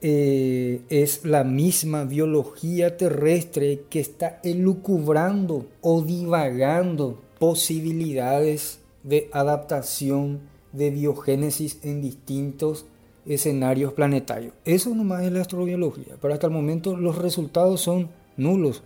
eh, 0.00 0.80
es 0.88 1.24
la 1.24 1.44
misma 1.44 2.02
biología 2.02 2.96
terrestre 2.96 3.82
que 3.88 4.00
está 4.00 4.40
elucubrando 4.42 5.66
o 5.82 6.02
divagando 6.02 7.20
posibilidades 7.38 8.80
de 9.04 9.30
adaptación 9.32 10.40
de 10.72 10.90
biogénesis 10.90 11.78
en 11.84 12.02
distintos 12.02 12.86
escenarios 13.24 13.92
planetarios. 13.92 14.52
Eso 14.64 14.92
nomás 14.96 15.22
es 15.22 15.30
la 15.30 15.42
astrobiología. 15.42 16.16
Pero 16.20 16.34
hasta 16.34 16.48
el 16.48 16.52
momento 16.52 16.96
los 16.96 17.16
resultados 17.18 17.82
son 17.82 18.08
nulos. 18.36 18.82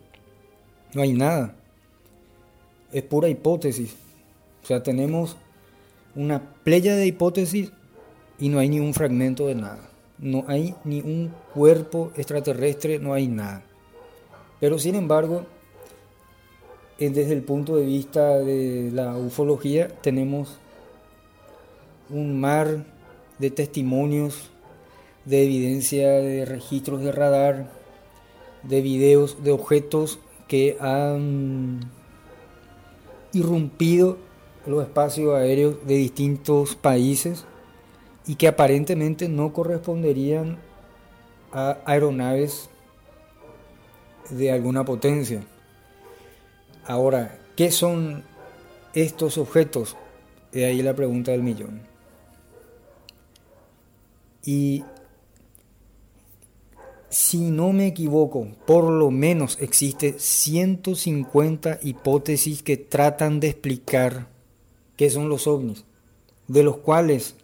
No 0.92 1.01
hay 1.01 1.14
nada. 1.14 1.55
Es 2.92 3.03
pura 3.05 3.31
hipótesis. 3.31 3.97
O 4.62 4.66
sea, 4.66 4.83
tenemos 4.83 5.37
una 6.14 6.55
playa 6.62 6.94
de 6.94 7.07
hipótesis 7.07 7.72
y 8.38 8.48
no 8.48 8.59
hay 8.59 8.68
ni 8.68 8.81
un 8.81 8.94
fragmento 8.94 9.46
de 9.46 9.55
nada 9.55 9.92
no 10.22 10.44
hay 10.46 10.75
ni 10.85 11.01
un 11.01 11.35
cuerpo 11.53 12.12
extraterrestre, 12.16 13.01
no 13.01 13.12
hay 13.12 13.27
nada. 13.27 13.64
Pero 14.61 14.79
sin 14.79 14.94
embargo, 14.94 15.44
eh, 16.98 17.11
desde 17.11 17.33
el 17.33 17.42
punto 17.42 17.77
de 17.77 17.85
vista 17.85 18.38
de 18.38 18.90
la 18.92 19.16
ufología, 19.16 19.88
tenemos 19.88 20.59
un 22.09 22.40
mar 22.40 22.85
de 23.38 23.51
testimonios, 23.51 24.51
de 25.25 25.42
evidencia, 25.42 26.11
de 26.12 26.44
registros 26.44 27.03
de 27.03 27.11
radar, 27.11 27.72
de 28.62 28.81
videos, 28.81 29.42
de 29.42 29.51
objetos 29.51 30.20
que 30.46 30.77
han 30.79 31.90
irrumpido 33.33 34.18
los 34.66 34.83
espacios 34.83 35.35
aéreos 35.35 35.87
de 35.87 35.94
distintos 35.94 36.77
países 36.77 37.44
y 38.27 38.37
que 38.37 38.48
aparentemente 38.48 39.29
no 39.29 39.53
corresponderían 39.53 40.59
a 41.53 41.79
aeronaves 41.85 42.70
de 44.31 44.53
alguna 44.53 44.85
potencia. 44.85 45.42
Ahora, 46.87 47.38
¿qué 47.57 47.70
son 47.70 48.25
estos 48.94 49.38
objetos? 49.38 49.96
De 50.53 50.64
ahí 50.64 50.83
la 50.83 50.94
pregunta 50.94 51.31
del 51.31 51.42
millón. 51.42 51.83
Y 54.44 54.85
si 57.09 57.51
no 57.51 57.72
me 57.72 57.87
equivoco, 57.87 58.48
por 58.66 58.90
lo 58.90 59.11
menos 59.11 59.59
existe 59.61 60.18
150 60.18 61.79
hipótesis 61.83 62.62
que 62.62 62.77
tratan 62.77 63.38
de 63.38 63.48
explicar 63.48 64.32
qué 64.96 65.11
son 65.11 65.28
los 65.28 65.46
ovnis, 65.46 65.85
de 66.48 66.62
los 66.62 66.78
cuales 66.78 67.37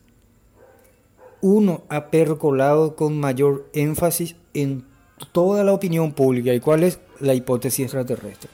uno 1.41 1.85
ha 1.89 2.11
percolado 2.11 2.97
con 2.97 3.19
mayor 3.19 3.69
énfasis 3.73 4.37
en 4.55 4.85
toda 5.33 5.65
la 5.65 5.73
opinión 5.73 6.13
pública 6.13 6.53
y 6.55 6.61
cuál 6.61 6.83
es 6.83 7.01
la 7.21 7.35
hipótesis 7.35 7.85
extraterrestre. 7.85 8.51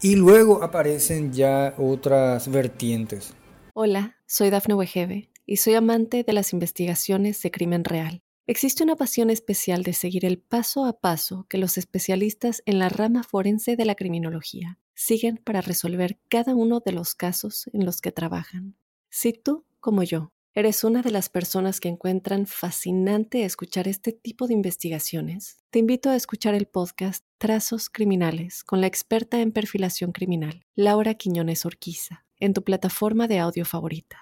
Y 0.00 0.16
luego 0.16 0.62
aparecen 0.62 1.32
ya 1.32 1.74
otras 1.76 2.48
vertientes. 2.48 3.34
Hola, 3.74 4.16
soy 4.26 4.50
Dafne 4.50 4.74
Wegebe 4.74 5.30
y 5.44 5.56
soy 5.56 5.74
amante 5.74 6.22
de 6.22 6.32
las 6.32 6.52
investigaciones 6.52 7.42
de 7.42 7.50
crimen 7.50 7.84
real. 7.84 8.22
Existe 8.46 8.82
una 8.82 8.96
pasión 8.96 9.28
especial 9.28 9.82
de 9.82 9.92
seguir 9.92 10.24
el 10.24 10.38
paso 10.38 10.86
a 10.86 11.00
paso 11.00 11.46
que 11.48 11.58
los 11.58 11.76
especialistas 11.78 12.62
en 12.64 12.78
la 12.78 12.88
rama 12.88 13.22
forense 13.22 13.76
de 13.76 13.84
la 13.84 13.94
criminología 13.94 14.78
siguen 14.98 15.36
para 15.36 15.60
resolver 15.60 16.18
cada 16.28 16.56
uno 16.56 16.80
de 16.84 16.90
los 16.90 17.14
casos 17.14 17.70
en 17.72 17.86
los 17.86 18.00
que 18.00 18.10
trabajan. 18.10 18.76
Si 19.08 19.32
tú, 19.32 19.64
como 19.78 20.02
yo, 20.02 20.32
eres 20.54 20.82
una 20.82 21.02
de 21.02 21.12
las 21.12 21.28
personas 21.28 21.78
que 21.78 21.88
encuentran 21.88 22.46
fascinante 22.46 23.44
escuchar 23.44 23.86
este 23.86 24.10
tipo 24.12 24.48
de 24.48 24.54
investigaciones, 24.54 25.62
te 25.70 25.78
invito 25.78 26.10
a 26.10 26.16
escuchar 26.16 26.56
el 26.56 26.66
podcast 26.66 27.24
Trazos 27.38 27.90
Criminales 27.90 28.64
con 28.64 28.80
la 28.80 28.88
experta 28.88 29.40
en 29.40 29.52
perfilación 29.52 30.10
criminal, 30.10 30.66
Laura 30.74 31.14
Quiñones 31.14 31.64
Orquiza, 31.64 32.26
en 32.40 32.52
tu 32.52 32.64
plataforma 32.64 33.28
de 33.28 33.38
audio 33.38 33.64
favorita. 33.64 34.18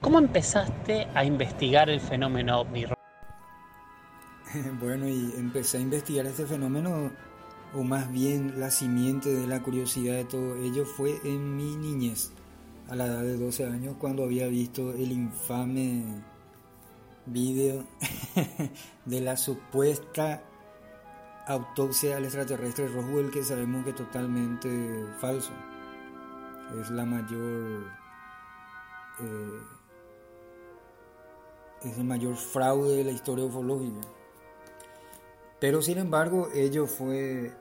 ¿Cómo 0.00 0.18
empezaste 0.18 1.06
a 1.14 1.24
investigar 1.24 1.88
el 1.88 2.00
fenómeno 2.00 2.60
ovni? 2.60 2.84
Bueno, 4.80 5.06
y 5.08 5.34
empecé 5.36 5.76
a 5.76 5.80
investigar 5.80 6.26
este 6.26 6.46
fenómeno, 6.46 7.12
o 7.74 7.82
más 7.82 8.10
bien 8.10 8.58
la 8.58 8.70
simiente 8.70 9.32
de 9.32 9.46
la 9.46 9.62
curiosidad 9.62 10.14
de 10.14 10.24
todo 10.24 10.56
ello 10.56 10.84
fue 10.84 11.20
en 11.24 11.56
mi 11.56 11.76
niñez, 11.76 12.32
a 12.88 12.96
la 12.96 13.06
edad 13.06 13.22
de 13.22 13.36
12 13.36 13.66
años, 13.66 13.96
cuando 13.98 14.24
había 14.24 14.46
visto 14.46 14.92
el 14.92 15.12
infame 15.12 16.24
vídeo 17.26 17.84
de 19.04 19.20
la 19.20 19.36
supuesta 19.36 20.42
autopsia 21.46 22.16
al 22.16 22.24
extraterrestre 22.24 22.88
Roswell, 22.88 23.30
que 23.30 23.42
sabemos 23.42 23.84
que 23.84 23.90
es 23.90 23.96
totalmente 23.96 25.06
falso. 25.18 25.52
Es 26.80 26.90
la 26.90 27.04
mayor... 27.04 27.90
Eh, 29.20 29.60
es 31.82 31.96
el 31.96 32.04
mayor 32.04 32.34
fraude 32.34 32.96
de 32.96 33.04
la 33.04 33.12
historia 33.12 33.44
ufológica. 33.44 34.00
Pero 35.60 35.82
sin 35.82 35.98
embargo, 35.98 36.48
ello 36.54 36.86
fue 36.86 37.52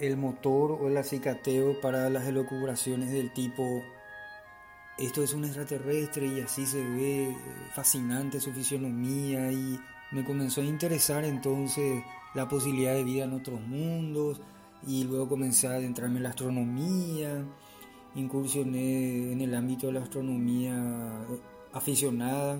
el 0.00 0.16
motor 0.16 0.72
o 0.72 0.88
el 0.88 0.96
acicateo 0.96 1.80
para 1.80 2.08
las 2.08 2.26
elucubraciones 2.26 3.10
del 3.10 3.32
tipo 3.32 3.82
esto 4.98 5.22
es 5.22 5.32
un 5.32 5.44
extraterrestre 5.44 6.26
y 6.26 6.40
así 6.40 6.66
se 6.66 6.82
ve 6.82 7.36
fascinante 7.72 8.40
su 8.40 8.52
fisionomía 8.52 9.52
y 9.52 9.78
me 10.10 10.24
comenzó 10.24 10.60
a 10.60 10.64
interesar 10.64 11.24
entonces 11.24 12.02
la 12.34 12.48
posibilidad 12.48 12.94
de 12.94 13.04
vida 13.04 13.24
en 13.24 13.32
otros 13.32 13.60
mundos 13.60 14.40
y 14.84 15.04
luego 15.04 15.28
comencé 15.28 15.68
a 15.68 15.72
adentrarme 15.74 16.16
en 16.16 16.24
la 16.24 16.30
astronomía, 16.30 17.44
incursioné 18.16 19.32
en 19.32 19.40
el 19.40 19.54
ámbito 19.54 19.86
de 19.86 19.92
la 19.92 20.00
astronomía 20.00 21.24
aficionada 21.72 22.58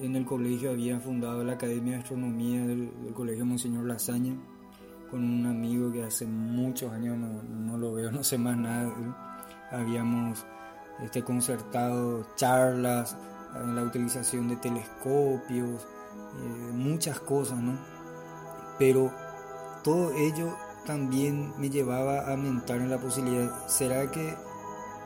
en 0.00 0.16
el 0.16 0.24
colegio 0.24 0.70
había 0.70 1.00
fundado 1.00 1.44
la 1.44 1.54
Academia 1.54 1.94
de 1.94 1.98
Astronomía 2.00 2.64
del, 2.66 2.90
Colegio 3.14 3.44
Monseñor 3.44 3.84
Lasaña 3.84 4.34
con 5.10 5.24
un 5.24 5.46
amigo 5.46 5.90
que 5.90 6.04
hace 6.04 6.26
muchos 6.26 6.92
años 6.92 7.16
no, 7.18 7.78
lo 7.78 7.94
veo, 7.94 8.12
no 8.12 8.22
sé 8.22 8.36
más 8.36 8.56
nada. 8.56 8.92
Habíamos 9.70 10.44
este, 11.02 11.22
concertado 11.22 12.26
charlas 12.36 13.16
en 13.54 13.74
la 13.74 13.82
utilización 13.82 14.48
de 14.48 14.56
telescopios, 14.56 15.82
eh, 15.82 16.72
muchas 16.74 17.20
cosas, 17.20 17.58
¿no? 17.58 17.78
Pero 18.78 19.12
todo 19.82 20.12
ello 20.12 20.54
también 20.84 21.52
me 21.58 21.70
llevaba 21.70 22.30
a 22.30 22.36
mentar 22.36 22.78
en 22.80 22.90
la 22.90 22.98
posibilidad, 22.98 23.66
¿será 23.66 24.10
que 24.10 24.34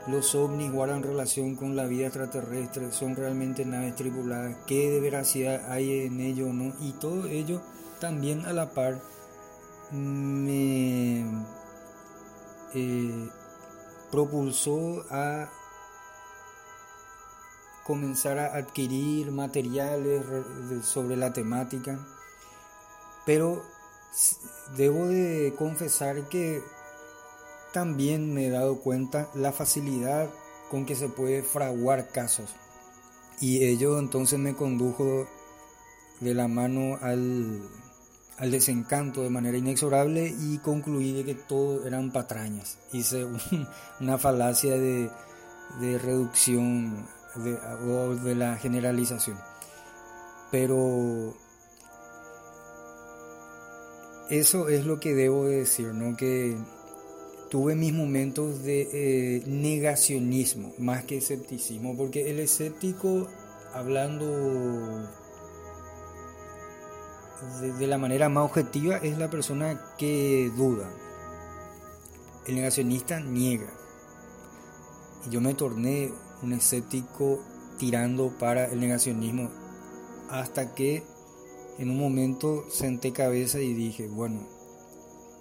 los 0.07 0.35
ovnis 0.35 0.71
guardan 0.71 1.03
relación 1.03 1.55
con 1.55 1.75
la 1.75 1.85
vida 1.85 2.07
extraterrestre, 2.07 2.91
son 2.91 3.15
realmente 3.15 3.65
naves 3.65 3.95
tripuladas, 3.95 4.57
qué 4.67 4.89
de 4.89 4.99
veracidad 4.99 5.71
hay 5.71 6.05
en 6.05 6.19
ello 6.19 6.49
o 6.49 6.53
no, 6.53 6.73
y 6.79 6.91
todo 6.93 7.27
ello 7.27 7.61
también 7.99 8.45
a 8.45 8.53
la 8.53 8.71
par 8.71 8.99
me 9.91 11.23
eh, 12.73 13.29
propulsó 14.11 15.05
a 15.09 15.49
comenzar 17.85 18.39
a 18.39 18.55
adquirir 18.55 19.31
materiales 19.31 20.23
sobre 20.83 21.15
la 21.15 21.31
temática, 21.31 21.99
pero 23.25 23.63
debo 24.75 25.07
de 25.07 25.53
confesar 25.57 26.27
que 26.29 26.61
también 27.73 28.33
me 28.33 28.45
he 28.45 28.49
dado 28.49 28.79
cuenta 28.79 29.29
la 29.33 29.51
facilidad 29.51 30.29
con 30.69 30.85
que 30.85 30.95
se 30.95 31.09
puede 31.09 31.43
fraguar 31.43 32.09
casos. 32.09 32.55
Y 33.41 33.65
ello 33.65 33.99
entonces 33.99 34.39
me 34.39 34.55
condujo 34.55 35.27
de 36.21 36.33
la 36.33 36.47
mano 36.47 36.97
al, 37.01 37.61
desencanto 38.39 39.21
de 39.21 39.29
manera 39.29 39.57
inexorable 39.57 40.33
y 40.39 40.59
concluí 40.59 41.13
de 41.13 41.25
que 41.25 41.35
todo 41.35 41.85
eran 41.85 42.11
patrañas. 42.11 42.77
Hice 42.91 43.25
una 43.99 44.17
falacia 44.17 44.77
de, 44.77 45.09
reducción 45.79 47.05
de, 47.35 47.53
o 47.53 48.15
de 48.15 48.35
la 48.35 48.55
generalización. 48.55 49.37
Pero 50.51 51.33
eso 54.29 54.69
es 54.69 54.85
lo 54.85 54.99
que 54.99 55.15
debo 55.15 55.45
decir, 55.45 55.87
¿no? 55.93 56.15
Que 56.15 56.57
tuve 57.53 57.75
mis 57.75 57.93
momentos 57.93 58.63
de 58.63 58.89
eh, 58.91 59.43
negacionismo 59.45 60.73
más 60.79 61.03
que 61.03 61.17
escepticismo, 61.17 61.95
porque 61.95 62.31
el 62.31 62.39
escéptico, 62.39 63.27
hablando 63.75 65.07
de, 67.61 67.85
la 67.85 67.99
manera 67.99 68.27
más 68.27 68.45
objetiva, 68.45 68.97
es 68.97 69.19
la 69.19 69.29
persona 69.29 69.79
que 69.99 70.51
duda. 70.57 70.89
El 72.47 72.55
negacionista 72.55 73.19
niega. 73.19 73.71
Y 75.27 75.29
yo 75.29 75.39
me 75.39 75.53
torné 75.53 76.11
un 76.41 76.53
escéptico 76.53 77.39
tirando 77.77 78.35
para 78.39 78.65
el 78.65 78.79
negacionismo 78.79 79.51
hasta 80.27 80.73
que 80.73 81.03
en 81.77 81.91
un 81.91 81.99
momento 81.99 82.65
senté 82.71 83.13
cabeza 83.13 83.59
y 83.59 83.75
dije, 83.75 84.07
bueno, 84.07 84.39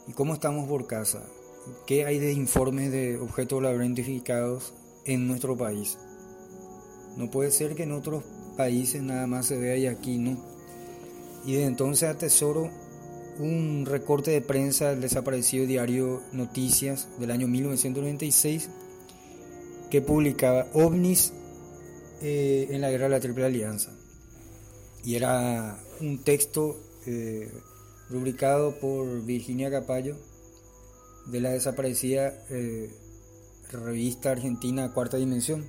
¿y 0.07 0.13
cómo 0.13 0.35
estamos 0.35 0.69
por 0.69 0.87
casa? 0.87 1.23
¿Qué 1.87 2.07
hay 2.07 2.19
de 2.19 2.33
informes 2.33 2.91
de 2.91 3.19
objetos 3.19 3.57
voladores 3.57 3.87
identificados 3.87 4.75
en 5.05 5.29
nuestro 5.29 5.57
país? 5.57 5.97
No 7.17 7.31
puede 7.31 7.53
ser 7.53 7.75
que 7.77 7.85
en 7.85 7.93
otros 7.93 8.25
países 8.57 9.03
nada 9.03 9.27
más 9.27 9.47
se 9.47 9.59
vea 9.59 9.77
y 9.77 9.87
aquí 9.87 10.19
no. 10.19 10.37
Y 11.45 11.55
de 11.55 11.65
entonces 11.65 12.09
atesoro 12.09 12.71
un 13.39 13.87
recorte 13.87 14.33
de 14.33 14.41
prensa 14.41 14.91
del 14.91 15.01
desaparecido 15.01 15.67
diario 15.67 16.21
Noticias 16.33 17.09
del 17.19 17.31
año 17.31 17.47
1996 17.49 18.69
que 19.91 20.03
publicaba 20.03 20.67
ovnis 20.73 21.33
eh, 22.23 22.69
en 22.71 22.81
la 22.81 22.91
guerra 22.91 23.05
de 23.05 23.11
la 23.11 23.21
Triple 23.21 23.45
Alianza. 23.45 23.93
Y 25.05 25.15
era 25.15 25.79
un 26.01 26.25
texto 26.25 26.81
eh, 27.07 27.53
rubricado 28.11 28.79
por 28.81 29.25
Virginia 29.25 29.71
Capallo 29.71 30.17
de 31.27 31.41
la 31.41 31.51
desaparecida 31.51 32.35
eh, 32.51 32.91
revista 33.71 34.31
argentina 34.31 34.93
Cuarta 34.93 35.17
Dimensión, 35.17 35.67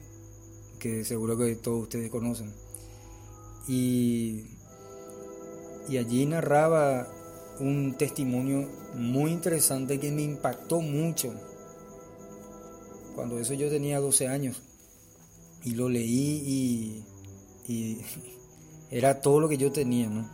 que 0.80 1.06
seguro 1.06 1.38
que 1.38 1.56
todos 1.56 1.84
ustedes 1.84 2.10
conocen. 2.10 2.54
Y, 3.68 4.46
y 5.88 5.98
allí 5.98 6.26
narraba 6.26 7.08
un 7.60 7.96
testimonio 7.98 8.68
muy 8.96 9.32
interesante 9.32 10.00
que 10.00 10.12
me 10.12 10.24
impactó 10.24 10.82
mucho. 10.82 11.34
Cuando 13.16 13.40
eso 13.40 13.54
yo 13.54 13.70
tenía 13.70 14.00
12 14.00 14.28
años 14.28 14.62
y 15.64 15.76
lo 15.76 15.88
leí 15.88 17.04
y, 17.68 17.72
y 17.72 18.02
era 18.92 19.22
todo 19.22 19.40
lo 19.40 19.50
que 19.50 19.58
yo 19.58 19.72
tenía, 19.72 20.10
¿no? 20.10 20.30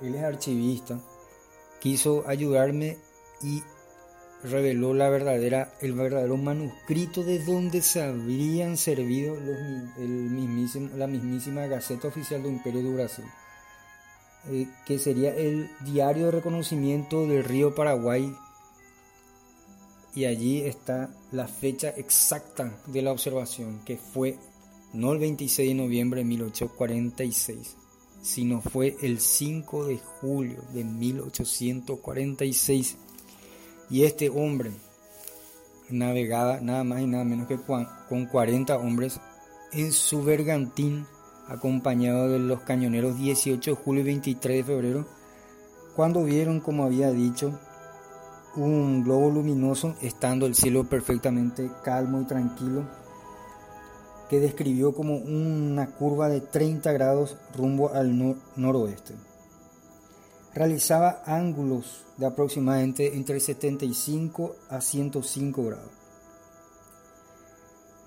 él 0.00 0.14
es 0.14 0.22
archivista, 0.22 1.00
quiso 1.80 2.24
ayudarme 2.26 2.98
y 3.42 3.62
reveló 4.42 4.94
la 4.94 5.10
verdadera, 5.10 5.72
el 5.80 5.92
verdadero 5.92 6.36
manuscrito 6.36 7.22
de 7.22 7.44
donde 7.44 7.82
se 7.82 8.02
habrían 8.02 8.76
servido 8.76 9.36
los, 9.36 9.58
el 9.98 10.98
la 10.98 11.06
mismísima 11.06 11.66
Gaceta 11.66 12.08
Oficial 12.08 12.42
del 12.42 12.52
Imperio 12.52 12.82
de 12.82 12.94
Brasil, 12.94 13.24
eh, 14.48 14.66
que 14.86 14.98
sería 14.98 15.34
el 15.34 15.70
diario 15.84 16.26
de 16.26 16.32
reconocimiento 16.32 17.26
del 17.26 17.44
río 17.44 17.74
Paraguay. 17.74 18.34
Y 20.14 20.24
allí 20.24 20.62
está 20.62 21.14
la 21.30 21.46
fecha 21.46 21.90
exacta 21.90 22.80
de 22.86 23.02
la 23.02 23.12
observación, 23.12 23.80
que 23.84 23.96
fue 23.96 24.38
no 24.92 25.12
el 25.12 25.20
26 25.20 25.68
de 25.68 25.74
noviembre 25.74 26.22
de 26.22 26.24
1846, 26.24 27.76
sino 28.22 28.60
fue 28.60 28.96
el 29.02 29.20
5 29.20 29.86
de 29.86 29.98
julio 29.98 30.64
de 30.72 30.82
1846 30.82 32.96
y 33.90 34.04
este 34.04 34.30
hombre 34.30 34.70
navegaba 35.90 36.60
nada 36.60 36.84
más 36.84 37.00
y 37.00 37.06
nada 37.06 37.24
menos 37.24 37.48
que 37.48 37.58
con 37.58 38.26
40 38.26 38.76
hombres 38.78 39.20
en 39.72 39.92
su 39.92 40.22
bergantín, 40.22 41.06
acompañado 41.48 42.28
de 42.28 42.38
los 42.38 42.60
cañoneros 42.60 43.18
18 43.18 43.70
de 43.72 43.76
julio 43.76 44.02
y 44.02 44.06
23 44.06 44.56
de 44.58 44.64
febrero, 44.64 45.06
cuando 45.96 46.24
vieron, 46.24 46.60
como 46.60 46.84
había 46.84 47.10
dicho, 47.10 47.58
un 48.56 49.02
globo 49.04 49.30
luminoso, 49.30 49.96
estando 50.00 50.46
el 50.46 50.54
cielo 50.54 50.84
perfectamente 50.84 51.70
calmo 51.84 52.20
y 52.20 52.24
tranquilo, 52.24 52.84
que 54.28 54.38
describió 54.38 54.94
como 54.94 55.16
una 55.16 55.86
curva 55.90 56.28
de 56.28 56.40
30 56.40 56.92
grados 56.92 57.36
rumbo 57.56 57.92
al 57.92 58.36
noroeste 58.56 59.29
realizaba 60.54 61.22
ángulos 61.26 62.04
de 62.16 62.26
aproximadamente 62.26 63.16
entre 63.16 63.38
75 63.38 64.56
a 64.68 64.80
105 64.80 65.64
grados. 65.64 65.90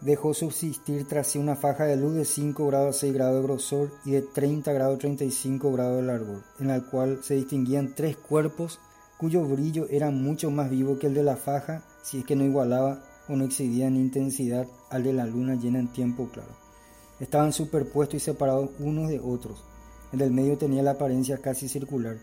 Dejó 0.01 0.33
subsistir 0.33 1.07
tras 1.07 1.33
una 1.37 1.55
faja 1.55 1.85
de 1.85 1.95
luz 1.95 2.13
de 2.15 2.25
5 2.25 2.67
grados 2.67 2.97
a 2.97 2.99
6 2.99 3.13
grados 3.13 3.37
de 3.37 3.43
grosor 3.43 3.91
y 4.03 4.11
de 4.11 4.21
30 4.21 4.73
grados 4.73 4.95
a 4.95 4.99
35 4.99 5.71
grados 5.71 5.97
de 5.97 6.03
largor, 6.03 6.43
en 6.59 6.67
la 6.67 6.81
cual 6.81 7.19
se 7.23 7.35
distinguían 7.35 7.95
tres 7.95 8.17
cuerpos 8.17 8.79
cuyo 9.17 9.45
brillo 9.45 9.87
era 9.89 10.11
mucho 10.11 10.51
más 10.51 10.69
vivo 10.69 10.99
que 10.99 11.07
el 11.07 11.13
de 11.13 11.23
la 11.23 11.37
faja 11.37 11.83
si 12.01 12.19
es 12.19 12.25
que 12.25 12.35
no 12.35 12.43
igualaba 12.43 13.01
o 13.29 13.37
no 13.37 13.45
excedía 13.45 13.87
en 13.87 13.95
intensidad 13.95 14.67
al 14.89 15.03
de 15.03 15.13
la 15.13 15.25
luna 15.25 15.55
llena 15.55 15.79
en 15.79 15.93
tiempo 15.93 16.27
claro. 16.33 16.51
Estaban 17.21 17.53
superpuestos 17.53 18.15
y 18.15 18.19
separados 18.19 18.71
unos 18.79 19.07
de 19.07 19.21
otros. 19.21 19.63
El 20.11 20.19
del 20.19 20.31
medio 20.31 20.57
tenía 20.57 20.83
la 20.83 20.91
apariencia 20.91 21.37
casi 21.37 21.69
circular 21.69 22.17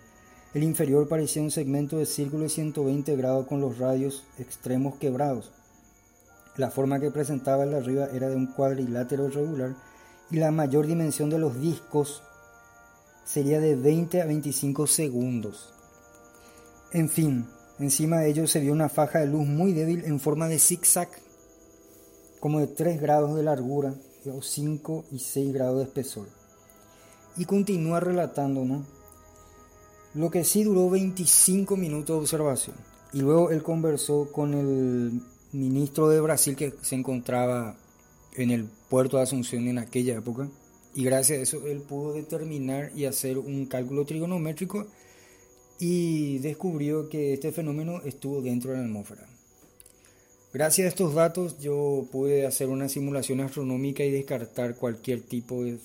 el 0.53 0.65
inferior 0.65 1.09
parecía 1.09 1.43
un 1.43 1.53
segmento 1.53 1.99
de 1.99 2.07
círculo 2.07 2.43
de 2.43 2.49
120 2.49 3.15
grados 3.17 3.47
con 3.47 3.61
los 3.61 3.79
radios 3.79 4.25
extremos 4.39 4.97
quebrados. 4.97 5.53
La 6.57 6.71
forma 6.71 6.99
que 6.99 7.13
presentaba 7.13 7.63
el 7.63 7.71
de 7.71 7.77
arriba 7.77 8.09
era 8.13 8.29
de 8.29 8.35
un 8.35 8.49
cuadrilátero 8.49 9.29
irregular 9.29 9.77
y 10.31 10.37
la 10.37 10.51
mayor 10.51 10.89
dimensión 10.89 11.31
de 11.31 11.39
los 11.39 11.61
discos 11.61 12.23
sería 13.25 13.61
de 13.61 13.77
20 13.77 14.23
a 14.23 14.27
25 14.27 14.89
segundos. 14.89 15.73
En 16.93 17.09
fin, 17.09 17.47
encima 17.79 18.19
de 18.19 18.31
ellos 18.31 18.51
se 18.51 18.59
vio 18.59 18.73
una 18.73 18.89
faja 18.89 19.21
de 19.21 19.27
luz 19.27 19.47
muy 19.47 19.73
débil 19.73 20.05
en 20.05 20.19
forma 20.19 20.49
de 20.49 20.59
zigzag, 20.59 21.09
como 22.41 22.59
de 22.59 22.67
3 22.67 23.01
grados 23.01 23.37
de 23.37 23.45
largura 23.45 23.95
o 24.27 24.43
5 24.43 25.05
y 25.13 25.21
6 25.21 25.53
grados 25.53 25.79
de 25.79 25.85
espesor. 25.85 26.27
Y 27.37 27.45
continúa 27.45 28.01
relatándonos 28.01 28.85
lo 30.15 30.31
que 30.31 30.45
sí 30.45 30.65
duró 30.65 30.91
25 30.91 31.77
minutos 31.77 32.17
de 32.17 32.21
observación. 32.21 32.77
Y 33.13 33.21
luego 33.21 33.51
él 33.51 33.63
conversó 33.63 34.31
con 34.33 34.55
el 34.55 35.23
ministro 35.53 36.09
de 36.09 36.21
Brasil 36.21 36.57
que 36.57 36.75
se 36.83 36.95
encontraba 36.95 37.77
en 38.35 38.51
el 38.51 38.69
puerto 38.89 39.17
de 39.17 39.25
Asunción 39.25 39.67
en 39.69 39.79
aquella 39.79 40.17
época. 40.17 40.49
Y 40.95 41.05
gracias 41.05 41.39
a 41.39 41.43
eso 41.43 41.67
él 41.67 41.83
pudo 41.83 42.13
determinar 42.13 42.91
y 42.95 43.05
hacer 43.05 43.39
un 43.39 43.67
cálculo 43.67 44.05
trigonométrico 44.05 44.87
y 45.79 46.39
descubrió 46.39 47.09
que 47.09 47.33
este 47.33 47.53
fenómeno 47.53 48.03
estuvo 48.05 48.43
dentro 48.43 48.73
de 48.73 48.79
la 48.79 48.85
atmósfera. 48.85 49.27
Gracias 50.53 50.85
a 50.85 50.89
estos 50.89 51.15
datos 51.15 51.59
yo 51.61 52.09
pude 52.11 52.45
hacer 52.45 52.69
una 52.69 52.89
simulación 52.89 53.41
astronómica 53.41 54.03
y 54.05 54.11
descartar 54.11 54.75
cualquier 54.75 55.23
tipo 55.23 55.63
de, 55.65 55.79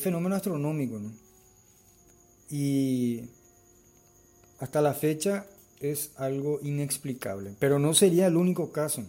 fenómeno 0.00 0.34
astronómico. 0.34 1.00
Y 2.50 3.22
hasta 4.58 4.80
la 4.80 4.94
fecha 4.94 5.46
es 5.80 6.12
algo 6.16 6.60
inexplicable. 6.62 7.54
Pero 7.58 7.78
no 7.78 7.94
sería 7.94 8.26
el 8.26 8.36
único 8.36 8.72
caso. 8.72 9.04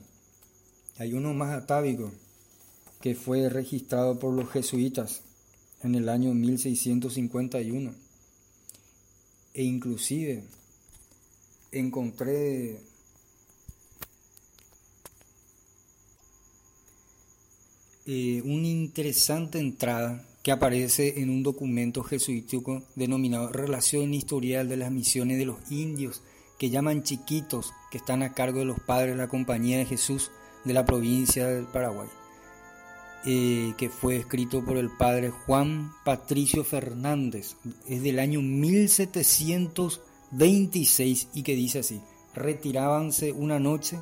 Hay 0.97 1.13
uno 1.13 1.33
más 1.33 1.53
atávico 1.53 2.11
que 3.01 3.15
fue 3.15 3.49
registrado 3.49 4.17
por 4.19 4.33
los 4.33 4.49
jesuitas 4.49 5.21
en 5.83 5.95
el 5.95 6.09
año 6.09 6.33
1651. 6.33 7.93
E 9.53 9.63
inclusive 9.63 10.43
encontré 11.71 12.79
eh, 18.05 18.41
una 18.43 18.67
interesante 18.67 19.59
entrada 19.59 20.24
que 20.45 20.51
aparece 20.51 21.21
en 21.21 21.29
un 21.31 21.41
documento 21.41 22.03
jesuítico 22.03 22.83
denominado 22.93 23.49
Relación 23.49 24.13
Historial 24.13 24.69
de 24.69 24.77
las 24.77 24.91
Misiones 24.91 25.39
de 25.39 25.47
los 25.47 25.71
Indios, 25.71 26.21
que 26.59 26.69
llaman 26.69 27.01
chiquitos, 27.01 27.73
que 27.89 27.97
están 27.97 28.21
a 28.21 28.35
cargo 28.35 28.59
de 28.59 28.65
los 28.65 28.79
padres 28.79 29.15
de 29.15 29.17
la 29.17 29.27
Compañía 29.27 29.79
de 29.79 29.87
Jesús 29.87 30.29
de 30.63 30.73
la 30.73 30.85
provincia 30.85 31.47
del 31.47 31.65
Paraguay, 31.65 32.07
eh, 33.25 33.73
que 33.75 33.89
fue 33.89 34.17
escrito 34.17 34.63
por 34.63 34.77
el 34.77 34.91
padre 34.91 35.31
Juan 35.31 35.91
Patricio 36.03 36.63
Fernández, 36.63 37.55
es 37.87 38.03
del 38.03 38.19
año 38.19 38.43
1726 38.43 41.29
y 41.33 41.41
que 41.41 41.55
dice 41.55 41.79
así, 41.79 42.01
retirábanse 42.35 43.31
una 43.31 43.57
noche, 43.57 43.99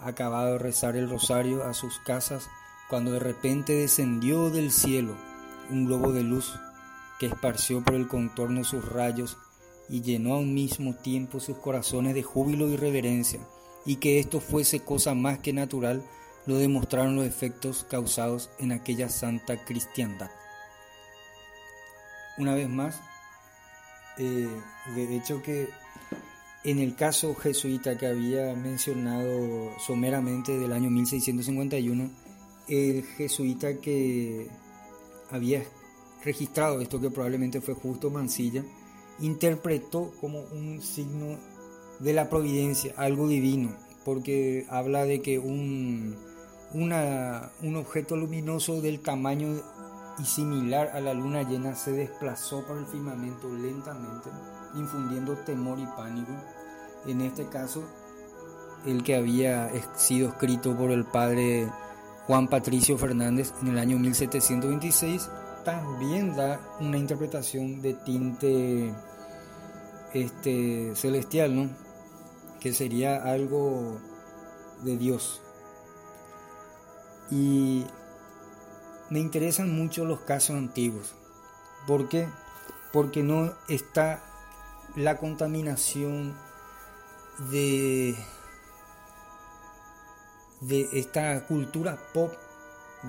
acabado 0.00 0.54
de 0.54 0.58
rezar 0.58 0.96
el 0.96 1.08
rosario 1.08 1.62
a 1.62 1.72
sus 1.72 2.00
casas, 2.00 2.48
cuando 2.90 3.12
de 3.12 3.20
repente 3.20 3.74
descendió 3.74 4.50
del 4.50 4.72
cielo 4.72 5.14
un 5.70 5.86
globo 5.86 6.12
de 6.12 6.22
luz 6.22 6.58
que 7.18 7.26
esparció 7.26 7.82
por 7.82 7.94
el 7.94 8.08
contorno 8.08 8.64
sus 8.64 8.84
rayos 8.88 9.36
y 9.88 10.02
llenó 10.02 10.34
a 10.34 10.38
un 10.38 10.54
mismo 10.54 10.94
tiempo 10.94 11.40
sus 11.40 11.58
corazones 11.58 12.14
de 12.14 12.22
júbilo 12.22 12.68
y 12.68 12.76
reverencia, 12.76 13.40
y 13.84 13.96
que 13.96 14.18
esto 14.18 14.40
fuese 14.40 14.80
cosa 14.80 15.14
más 15.14 15.38
que 15.38 15.52
natural, 15.52 16.02
lo 16.46 16.56
demostraron 16.56 17.16
los 17.16 17.26
efectos 17.26 17.86
causados 17.88 18.50
en 18.58 18.72
aquella 18.72 19.08
santa 19.08 19.64
cristiandad. 19.64 20.30
Una 22.38 22.54
vez 22.54 22.68
más, 22.68 23.00
eh, 24.18 24.48
de 24.94 25.16
hecho 25.16 25.42
que 25.42 25.68
en 26.64 26.78
el 26.78 26.96
caso 26.96 27.34
jesuita 27.34 27.98
que 27.98 28.06
había 28.06 28.54
mencionado 28.54 29.70
someramente 29.86 30.58
del 30.58 30.72
año 30.72 30.90
1651, 30.90 32.10
el 32.68 33.04
jesuita 33.04 33.80
que 33.80 34.48
había 35.30 35.64
registrado 36.24 36.80
esto 36.80 37.00
que 37.00 37.10
probablemente 37.10 37.60
fue 37.60 37.74
justo 37.74 38.10
Mansilla, 38.10 38.64
interpretó 39.20 40.12
como 40.20 40.40
un 40.40 40.80
signo 40.82 41.38
de 42.00 42.12
la 42.12 42.28
providencia, 42.28 42.94
algo 42.96 43.28
divino, 43.28 43.76
porque 44.04 44.66
habla 44.68 45.04
de 45.04 45.20
que 45.22 45.38
un, 45.38 46.16
un 46.72 47.76
objeto 47.76 48.16
luminoso 48.16 48.80
del 48.80 49.00
tamaño 49.00 49.60
y 50.18 50.24
similar 50.24 50.90
a 50.94 51.00
la 51.00 51.14
luna 51.14 51.42
llena 51.42 51.74
se 51.74 51.92
desplazó 51.92 52.64
por 52.66 52.78
el 52.78 52.86
firmamento 52.86 53.48
lentamente, 53.52 54.30
infundiendo 54.74 55.36
temor 55.38 55.78
y 55.78 55.86
pánico. 55.86 56.32
En 57.06 57.20
este 57.20 57.46
caso, 57.48 57.84
el 58.86 59.02
que 59.02 59.16
había 59.16 59.70
sido 59.96 60.28
escrito 60.28 60.76
por 60.76 60.90
el 60.90 61.04
padre 61.04 61.68
Juan 62.26 62.48
Patricio 62.48 62.96
Fernández 62.96 63.52
en 63.62 63.68
el 63.68 63.78
año 63.78 63.98
1726, 63.98 65.30
también 65.64 66.34
da 66.36 66.60
una 66.80 66.98
interpretación 66.98 67.82
de 67.82 67.94
tinte 67.94 68.94
este, 70.12 70.94
celestial, 70.94 71.54
¿no? 71.56 71.84
que 72.64 72.72
sería 72.72 73.22
algo 73.22 74.00
de 74.84 74.96
Dios. 74.96 75.42
Y 77.30 77.84
me 79.10 79.20
interesan 79.20 79.70
mucho 79.76 80.06
los 80.06 80.20
casos 80.20 80.56
antiguos. 80.56 81.14
¿Por 81.86 82.08
qué? 82.08 82.26
Porque 82.90 83.22
no 83.22 83.52
está 83.68 84.22
la 84.96 85.18
contaminación 85.18 86.34
de, 87.50 88.16
de 90.68 90.88
esta 90.92 91.46
cultura 91.46 91.98
pop 92.12 92.32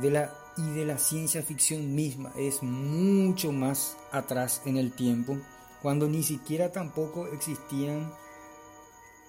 de 0.01 0.11
la, 0.11 0.33
y 0.57 0.71
de 0.71 0.85
la 0.85 0.97
ciencia 0.97 1.41
ficción 1.41 1.95
misma. 1.95 2.31
Es 2.37 2.63
mucho 2.63 3.51
más 3.51 3.97
atrás 4.11 4.61
en 4.65 4.77
el 4.77 4.91
tiempo, 4.93 5.37
cuando 5.81 6.07
ni 6.07 6.23
siquiera 6.23 6.71
tampoco 6.71 7.27
existían 7.27 8.11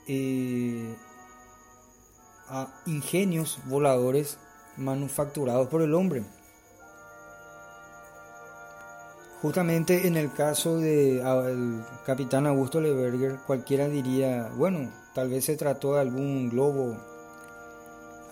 eh, 0.07 0.95
ingenios 2.87 3.59
voladores 3.67 4.39
manufacturados 4.77 5.69
por 5.69 5.83
el 5.83 5.95
hombre. 5.95 6.25
Justamente 9.43 10.09
en 10.09 10.17
el 10.17 10.33
caso 10.33 10.79
del 10.79 11.85
capitán 12.05 12.47
Augusto 12.47 12.81
Leberger, 12.81 13.37
cualquiera 13.47 13.87
diría, 13.87 14.51
bueno, 14.57 14.91
tal 15.15 15.29
vez 15.29 15.45
se 15.45 15.57
trató 15.57 15.95
de 15.95 16.01
algún 16.01 16.49
globo 16.49 16.97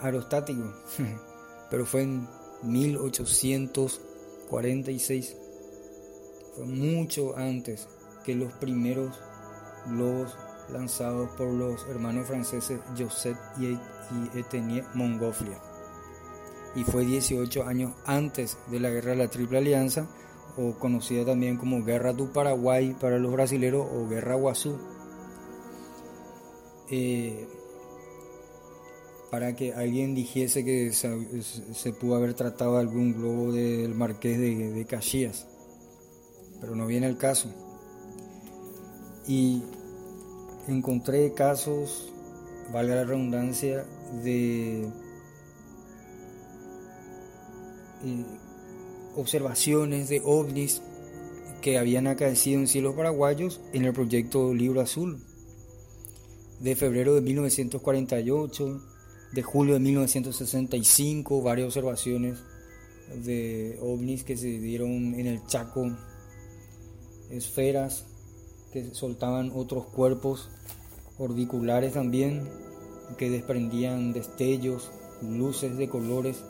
aerostático, 0.04 0.72
pero 1.70 1.86
fue 1.86 2.02
en 2.02 2.28
1846, 2.62 5.36
fue 6.54 6.66
mucho 6.66 7.36
antes 7.36 7.88
que 8.24 8.34
los 8.34 8.52
primeros 8.54 9.20
globos 9.86 10.36
lanzados 10.70 11.28
por 11.30 11.48
los 11.48 11.86
hermanos 11.88 12.26
franceses 12.26 12.80
Joseph 12.96 13.38
y 13.58 13.78
Etienne 14.38 14.84
Montgolfier. 14.94 15.58
Y 16.74 16.84
fue 16.84 17.04
18 17.04 17.64
años 17.64 17.92
antes 18.04 18.56
de 18.68 18.80
la 18.80 18.88
guerra 18.90 19.10
de 19.10 19.16
la 19.16 19.28
Triple 19.28 19.58
Alianza, 19.58 20.08
o 20.56 20.78
conocida 20.78 21.24
también 21.24 21.56
como 21.56 21.84
Guerra 21.84 22.12
do 22.12 22.32
Paraguay 22.32 22.96
para 23.00 23.18
los 23.18 23.32
brasileros 23.32 23.86
o 23.92 24.08
Guerra 24.08 24.36
Guazú. 24.36 24.78
Eh, 26.90 27.48
para 29.34 29.56
que 29.56 29.72
alguien 29.72 30.14
dijese 30.14 30.64
que 30.64 30.92
se, 30.92 31.92
pudo 31.92 32.14
haber 32.14 32.34
tratado 32.34 32.76
algún 32.76 33.14
globo 33.14 33.50
del 33.50 33.92
Marqués 33.92 34.38
de, 34.38 34.70
de 34.70 34.84
Caxias, 34.84 35.48
pero 36.60 36.76
no 36.76 36.86
viene 36.86 37.08
el 37.08 37.16
caso. 37.16 37.48
Y 39.26 39.60
encontré 40.68 41.32
casos, 41.32 42.12
valga 42.72 42.94
la 42.94 43.02
redundancia, 43.02 43.84
de 44.22 44.82
eh, 48.04 48.24
observaciones 49.16 50.08
de 50.08 50.22
ovnis 50.24 50.80
que 51.60 51.76
habían 51.76 52.06
acaecido 52.06 52.60
en 52.60 52.68
cielos 52.68 52.94
paraguayos 52.94 53.60
en 53.72 53.84
el 53.84 53.92
proyecto 53.92 54.54
Libro 54.54 54.80
Azul 54.80 55.24
de 56.60 56.76
febrero 56.76 57.16
de 57.16 57.20
1948, 57.20 58.93
de 59.34 59.42
julio 59.42 59.74
de 59.74 59.80
1965, 59.80 61.42
varias 61.42 61.66
observaciones 61.66 62.38
de 63.24 63.78
ovnis 63.82 64.22
que 64.22 64.36
se 64.36 64.46
dieron 64.46 65.14
en 65.14 65.26
el 65.26 65.44
Chaco, 65.46 65.90
esferas 67.30 68.06
que 68.72 68.94
soltaban 68.94 69.50
otros 69.54 69.86
cuerpos 69.86 70.50
orbiculares 71.18 71.94
también, 71.94 72.48
que 73.18 73.28
desprendían 73.28 74.12
destellos, 74.12 74.90
luces 75.20 75.76
de 75.76 75.88
colores 75.88 76.44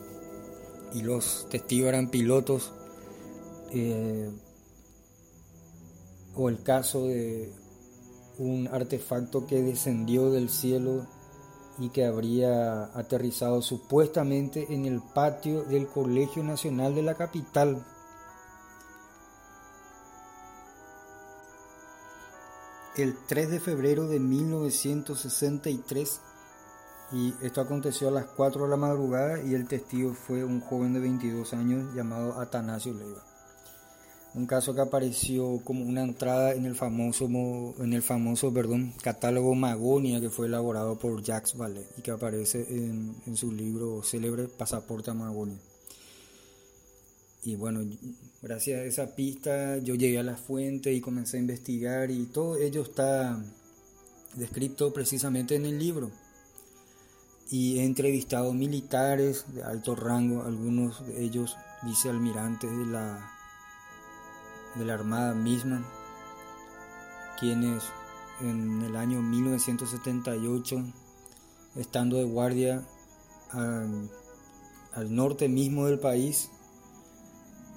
y 0.94 1.02
los 1.02 1.46
testigos 1.50 1.88
eran 1.88 2.10
pilotos. 2.10 2.72
Eh, 3.72 4.30
o 6.36 6.48
el 6.48 6.62
caso 6.62 7.06
de 7.06 7.50
un 8.38 8.68
artefacto 8.68 9.46
que 9.46 9.62
descendió 9.62 10.30
del 10.30 10.48
cielo 10.48 11.06
y 11.78 11.90
que 11.90 12.04
habría 12.04 12.84
aterrizado 12.94 13.62
supuestamente 13.62 14.74
en 14.74 14.86
el 14.86 15.00
patio 15.02 15.64
del 15.64 15.86
Colegio 15.86 16.42
Nacional 16.44 16.94
de 16.94 17.02
la 17.02 17.14
capital. 17.14 17.84
El 22.96 23.16
3 23.26 23.50
de 23.50 23.60
febrero 23.60 24.06
de 24.06 24.20
1963 24.20 26.20
y 27.12 27.34
esto 27.42 27.60
aconteció 27.60 28.08
a 28.08 28.12
las 28.12 28.24
4 28.26 28.64
de 28.64 28.70
la 28.70 28.76
madrugada 28.76 29.42
y 29.42 29.54
el 29.54 29.68
testigo 29.68 30.14
fue 30.14 30.44
un 30.44 30.60
joven 30.60 30.94
de 30.94 31.00
22 31.00 31.52
años 31.54 31.94
llamado 31.94 32.40
Atanasio 32.40 32.94
Leiva. 32.94 33.33
Un 34.34 34.46
caso 34.46 34.74
que 34.74 34.80
apareció 34.80 35.60
como 35.62 35.84
una 35.84 36.02
entrada 36.02 36.54
en 36.54 36.66
el 36.66 36.74
famoso, 36.74 37.26
en 37.78 37.92
el 37.92 38.02
famoso 38.02 38.52
perdón, 38.52 38.92
catálogo 39.00 39.54
Magonia 39.54 40.20
que 40.20 40.28
fue 40.28 40.48
elaborado 40.48 40.98
por 40.98 41.22
Jacques 41.22 41.56
Vallée 41.56 41.86
y 41.96 42.02
que 42.02 42.10
aparece 42.10 42.66
en, 42.68 43.36
su 43.36 43.52
libro 43.52 44.02
célebre 44.02 44.48
Pasaporte 44.48 45.12
a 45.12 45.14
Magonia. 45.14 45.56
Y 47.44 47.54
bueno, 47.54 47.80
gracias 48.42 48.80
a 48.80 48.84
esa 48.84 49.14
pista 49.14 49.78
yo 49.78 49.94
llegué 49.94 50.18
a 50.18 50.24
la 50.24 50.36
fuente 50.36 50.92
y 50.92 51.00
comencé 51.00 51.36
a 51.36 51.40
investigar 51.40 52.10
y 52.10 52.26
todo 52.26 52.56
ello 52.56 52.82
está 52.82 53.40
descrito 54.34 54.92
precisamente 54.92 55.54
en 55.54 55.66
el 55.66 55.78
libro 55.78 56.10
y 57.50 57.78
he 57.78 57.84
entrevistado 57.84 58.52
militares 58.52 59.44
de 59.54 59.62
alto 59.62 59.94
rango, 59.94 60.42
algunos 60.42 61.06
de 61.06 61.22
ellos 61.22 61.56
vicealmirantes 61.84 62.70
de 62.70 62.86
la, 62.86 63.33
de 64.74 64.84
la 64.84 64.94
Armada 64.94 65.34
misma, 65.34 65.82
quienes 67.38 67.84
en 68.40 68.82
el 68.82 68.96
año 68.96 69.22
1978, 69.22 70.84
estando 71.76 72.16
de 72.16 72.24
guardia 72.24 72.82
al, 73.50 74.10
norte 75.14 75.48
mismo 75.48 75.86
del 75.86 75.98
país, 75.98 76.50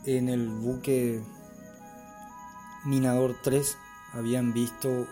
en 0.05 0.29
el 0.29 0.47
buque 0.47 1.21
Minador 2.85 3.35
3, 3.43 3.77
habían 4.13 4.53
visto 4.53 5.07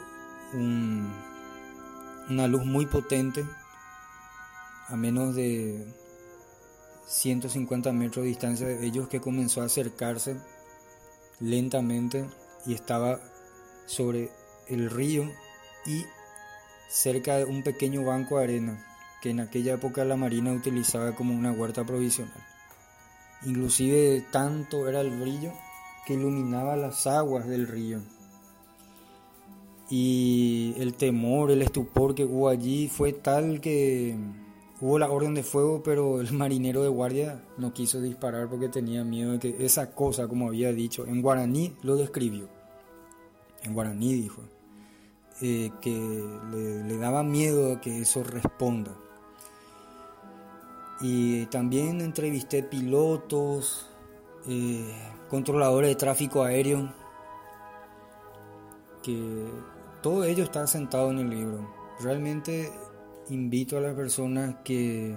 un, 0.54 1.12
una 2.30 2.48
luz 2.48 2.66
muy 2.66 2.86
potente 2.86 3.46
a 4.88 4.96
menos 4.96 5.36
de 5.36 5.86
150 7.08 7.92
metros 7.92 8.24
de 8.24 8.30
distancia 8.30 8.68
de 8.68 8.86
ellos 8.86 9.08
que 9.08 9.20
comenzó 9.20 9.62
a 9.62 9.66
acercarse 9.66 10.38
lentamente 11.40 12.26
y 12.66 12.74
estaba 12.74 13.20
sobre 13.86 14.30
el 14.68 14.90
río 14.90 15.30
y 15.86 16.06
cerca 16.88 17.38
de 17.38 17.46
un 17.46 17.64
pequeño 17.64 18.04
banco 18.04 18.38
de 18.38 18.44
arena 18.44 18.86
que 19.22 19.32
en 19.32 19.40
aquella 19.40 19.74
época 19.74 20.06
la 20.06 20.16
marina 20.16 20.54
utilizaba 20.54 21.16
como 21.16 21.34
una 21.34 21.52
huerta 21.52 21.84
provisional. 21.84 22.44
Inclusive 23.46 24.26
tanto 24.32 24.88
era 24.88 25.02
el 25.02 25.12
brillo 25.20 25.52
que 26.06 26.14
iluminaba 26.14 26.76
las 26.76 27.08
aguas 27.08 27.48
del 27.48 27.68
río. 27.68 28.02
Y 29.90 30.74
el 30.78 30.96
temor, 30.96 31.52
el 31.52 31.62
estupor 31.62 32.16
que 32.16 32.26
hubo 32.26 32.50
allí 32.50 32.88
fue 32.88 33.14
tal 33.14 33.62
que 33.62 34.16
Hubo 34.86 35.00
la 35.00 35.10
orden 35.10 35.34
de 35.34 35.42
fuego, 35.42 35.82
pero 35.82 36.22
el 36.22 36.32
marinero 36.34 36.84
de 36.84 36.90
guardia 36.90 37.42
no 37.58 37.74
quiso 37.74 38.00
disparar 38.02 38.48
porque 38.48 38.70
tenía 38.70 39.04
miedo 39.04 39.32
de 39.32 39.40
que 39.40 39.66
esa 39.66 39.96
cosa, 39.96 40.28
como 40.28 40.48
había 40.48 40.72
dicho, 40.74 41.08
en 41.08 41.24
guaraní 41.24 41.76
lo 41.82 41.96
describió. 41.96 42.48
En 43.64 43.74
guaraní 43.74 44.14
dijo 44.14 44.44
eh, 45.42 45.72
que 45.82 46.24
le, 46.52 46.98
daba 47.00 47.24
miedo 47.24 47.82
que 47.82 48.02
eso 48.02 48.24
responda. 48.24 48.96
Y 51.02 51.48
también 51.48 52.00
entrevisté 52.00 52.62
pilotos, 52.62 53.90
eh, 54.48 54.94
controladores 55.30 55.90
de 55.90 55.96
tráfico 55.96 56.44
aéreo, 56.44 56.94
que 59.02 59.48
todo 60.04 60.26
ello 60.26 60.44
está 60.44 60.68
sentado 60.68 61.10
en 61.10 61.18
el 61.18 61.30
libro. 61.32 61.68
Realmente 62.02 62.72
invito 63.30 63.78
a 63.78 63.82
las 63.82 63.96
personas 63.96 64.56
que 64.64 65.16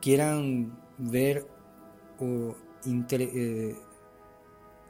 quieran 0.00 0.78
ver 0.98 1.46
o 2.18 2.54
eh, 2.86 3.76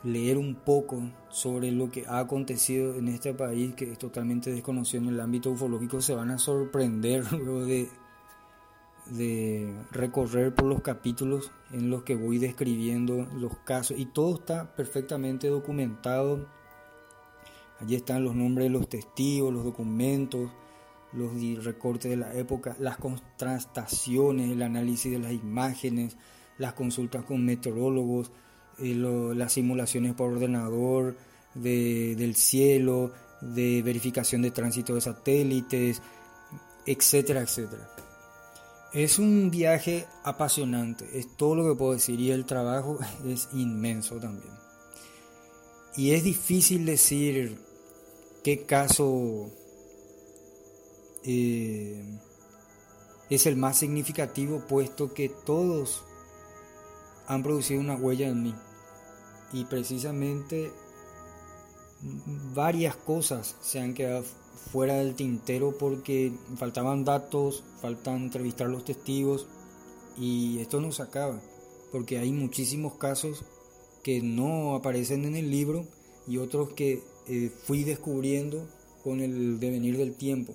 leer 0.02 0.38
un 0.38 0.54
poco 0.54 1.02
sobre 1.28 1.70
lo 1.72 1.90
que 1.90 2.04
ha 2.06 2.18
acontecido 2.18 2.94
en 2.96 3.08
este 3.08 3.34
país 3.34 3.74
que 3.74 3.92
es 3.92 3.98
totalmente 3.98 4.52
desconocido 4.52 5.02
en 5.04 5.08
el 5.10 5.20
ámbito 5.20 5.50
ufológico 5.50 6.00
se 6.00 6.14
van 6.14 6.30
a 6.30 6.38
sorprender 6.38 7.30
luego 7.32 7.64
de, 7.64 7.88
de 9.06 9.74
recorrer 9.90 10.54
por 10.54 10.66
los 10.66 10.82
capítulos 10.82 11.50
en 11.72 11.90
los 11.90 12.02
que 12.04 12.14
voy 12.14 12.38
describiendo 12.38 13.26
los 13.34 13.56
casos. 13.58 13.98
Y 13.98 14.06
todo 14.06 14.34
está 14.34 14.74
perfectamente 14.74 15.48
documentado. 15.48 16.46
Allí 17.80 17.94
están 17.94 18.24
los 18.24 18.34
nombres 18.34 18.66
de 18.66 18.70
los 18.70 18.88
testigos 18.88 19.52
los 19.52 19.64
documentos 19.64 20.50
los 21.12 21.64
recortes 21.64 22.10
de 22.10 22.16
la 22.16 22.34
época 22.34 22.76
las 22.78 22.96
contrastaciones 22.96 24.50
el 24.50 24.62
análisis 24.62 25.10
de 25.10 25.18
las 25.18 25.32
imágenes 25.32 26.16
las 26.58 26.74
consultas 26.74 27.24
con 27.24 27.44
meteorólogos 27.44 28.30
eh, 28.78 28.94
las 28.94 29.52
simulaciones 29.52 30.14
por 30.14 30.32
ordenador 30.32 31.16
del 31.54 32.34
cielo, 32.36 33.12
de 33.40 33.82
verificación 33.82 34.42
de 34.42 34.52
tránsito 34.52 34.94
de 34.94 35.00
satélites, 35.00 36.00
etcétera, 36.86 37.40
etcétera. 37.40 37.88
Es 38.92 39.18
un 39.18 39.50
viaje 39.50 40.06
apasionante, 40.24 41.08
es 41.18 41.36
todo 41.36 41.56
lo 41.56 41.68
que 41.68 41.78
puedo 41.78 41.92
decir 41.92 42.20
y 42.20 42.30
el 42.30 42.44
trabajo 42.44 42.98
es 43.26 43.48
inmenso 43.52 44.16
también. 44.16 44.52
Y 45.96 46.12
es 46.12 46.24
difícil 46.24 46.86
decir 46.86 47.58
qué 48.42 48.64
caso 48.64 49.50
eh, 51.24 52.18
es 53.28 53.46
el 53.46 53.56
más 53.56 53.78
significativo 53.78 54.60
puesto 54.66 55.12
que 55.14 55.28
todos 55.28 56.04
han 57.26 57.42
producido 57.42 57.80
una 57.80 57.96
huella 57.96 58.28
en 58.28 58.42
mí 58.42 58.54
y 59.52 59.64
precisamente 59.64 60.72
varias 62.54 62.96
cosas 62.96 63.56
se 63.60 63.80
han 63.80 63.94
quedado 63.94 64.24
fuera 64.72 64.94
del 64.94 65.14
tintero 65.14 65.76
porque 65.76 66.32
faltaban 66.56 67.04
datos, 67.04 67.64
faltan 67.80 68.24
entrevistar 68.24 68.66
a 68.66 68.70
los 68.70 68.84
testigos 68.84 69.46
y 70.18 70.58
esto 70.58 70.80
no 70.80 70.92
se 70.92 71.02
acaba 71.02 71.40
porque 71.92 72.18
hay 72.18 72.32
muchísimos 72.32 72.94
casos 72.94 73.44
que 74.02 74.22
no 74.22 74.74
aparecen 74.74 75.24
en 75.24 75.36
el 75.36 75.50
libro 75.50 75.86
y 76.26 76.38
otros 76.38 76.72
que 76.72 77.02
eh, 77.26 77.50
fui 77.64 77.84
descubriendo 77.84 78.68
con 79.02 79.20
el 79.20 79.60
devenir 79.60 79.96
del 79.96 80.14
tiempo. 80.14 80.54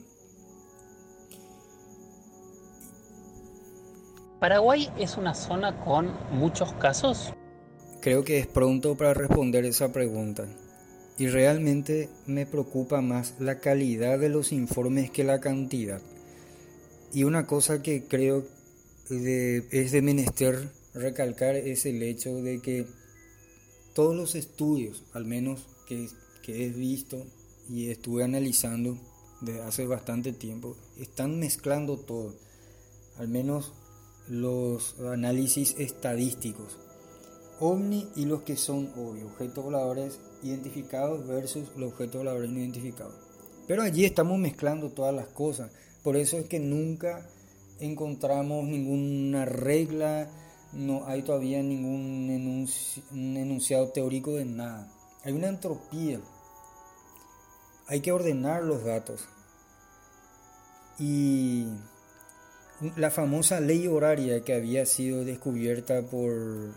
Paraguay 4.46 4.92
es 5.00 5.18
una 5.18 5.34
zona 5.34 5.84
con 5.84 6.14
muchos 6.30 6.72
casos. 6.74 7.34
Creo 8.00 8.24
que 8.24 8.38
es 8.38 8.46
pronto 8.46 8.96
para 8.96 9.16
responder 9.16 9.66
esa 9.66 9.92
pregunta. 9.92 10.46
Y 11.18 11.30
realmente 11.30 12.10
me 12.28 12.46
preocupa 12.46 13.02
más 13.02 13.34
la 13.40 13.60
calidad 13.60 14.20
de 14.20 14.30
los 14.30 14.52
informes 14.52 15.10
que 15.10 15.24
la 15.24 15.40
cantidad. 15.40 16.00
Y 17.12 17.24
una 17.24 17.48
cosa 17.48 17.82
que 17.82 18.04
creo 18.04 18.46
es 19.10 19.92
de 19.92 20.02
menester 20.04 20.70
recalcar 20.94 21.56
es 21.56 21.88
el 21.88 22.04
hecho 22.04 22.36
de 22.36 22.62
que 22.62 22.86
todos 23.96 24.16
los 24.16 24.36
estudios, 24.36 25.06
al 25.14 25.26
menos 25.26 25.66
que, 25.88 26.08
que 26.44 26.68
he 26.68 26.70
visto 26.70 27.26
y 27.68 27.90
estuve 27.90 28.24
analizando 28.24 28.96
desde 29.42 29.64
hace 29.64 29.88
bastante 29.88 30.34
tiempo, 30.34 30.78
están 31.00 31.40
mezclando 31.40 31.98
todo, 31.98 32.36
al 33.18 33.28
menos 33.28 33.74
los 34.28 34.96
análisis 35.00 35.76
estadísticos 35.78 36.80
ovni 37.60 38.10
y 38.16 38.26
los 38.26 38.42
que 38.42 38.58
son 38.58 38.92
obvios, 38.98 39.32
objetos 39.32 39.64
voladores 39.64 40.20
identificados 40.44 41.26
versus 41.28 41.70
los 41.78 41.94
objetos 41.94 42.18
voladores 42.18 42.50
no 42.50 42.60
identificados. 42.60 43.16
Pero 43.68 43.82
allí 43.82 44.06
estamos 44.06 44.38
mezclando 44.38 44.92
todas 44.92 45.14
las 45.14 45.28
cosas. 45.28 45.72
Por 46.04 46.18
eso 46.18 46.38
es 46.38 46.48
que 46.48 46.60
nunca 46.60 47.28
encontramos 47.80 48.66
ninguna 48.66 49.46
regla, 49.46 50.30
no 50.74 51.06
hay 51.08 51.24
todavía 51.24 51.64
ningún 51.64 52.30
enunciado 53.12 53.90
teórico 53.90 54.34
de 54.34 54.46
nada. 54.46 54.92
Hay 55.24 55.34
una 55.34 55.48
entropía. 55.48 56.20
Hay 57.88 58.02
que 58.02 58.12
ordenar 58.12 58.64
los 58.64 58.84
datos. 58.84 59.28
Y 61.00 61.66
la 62.96 63.10
famosa 63.10 63.60
ley 63.60 63.88
horaria 63.88 64.44
que 64.44 64.54
había 64.54 64.86
sido 64.86 65.24
descubierta 65.24 66.02
por 66.02 66.74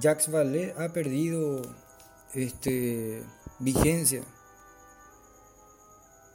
Jacques 0.00 0.30
Vallée 0.30 0.72
ha 0.76 0.92
perdido 0.92 1.62
este, 2.34 3.22
vigencia. 3.58 4.22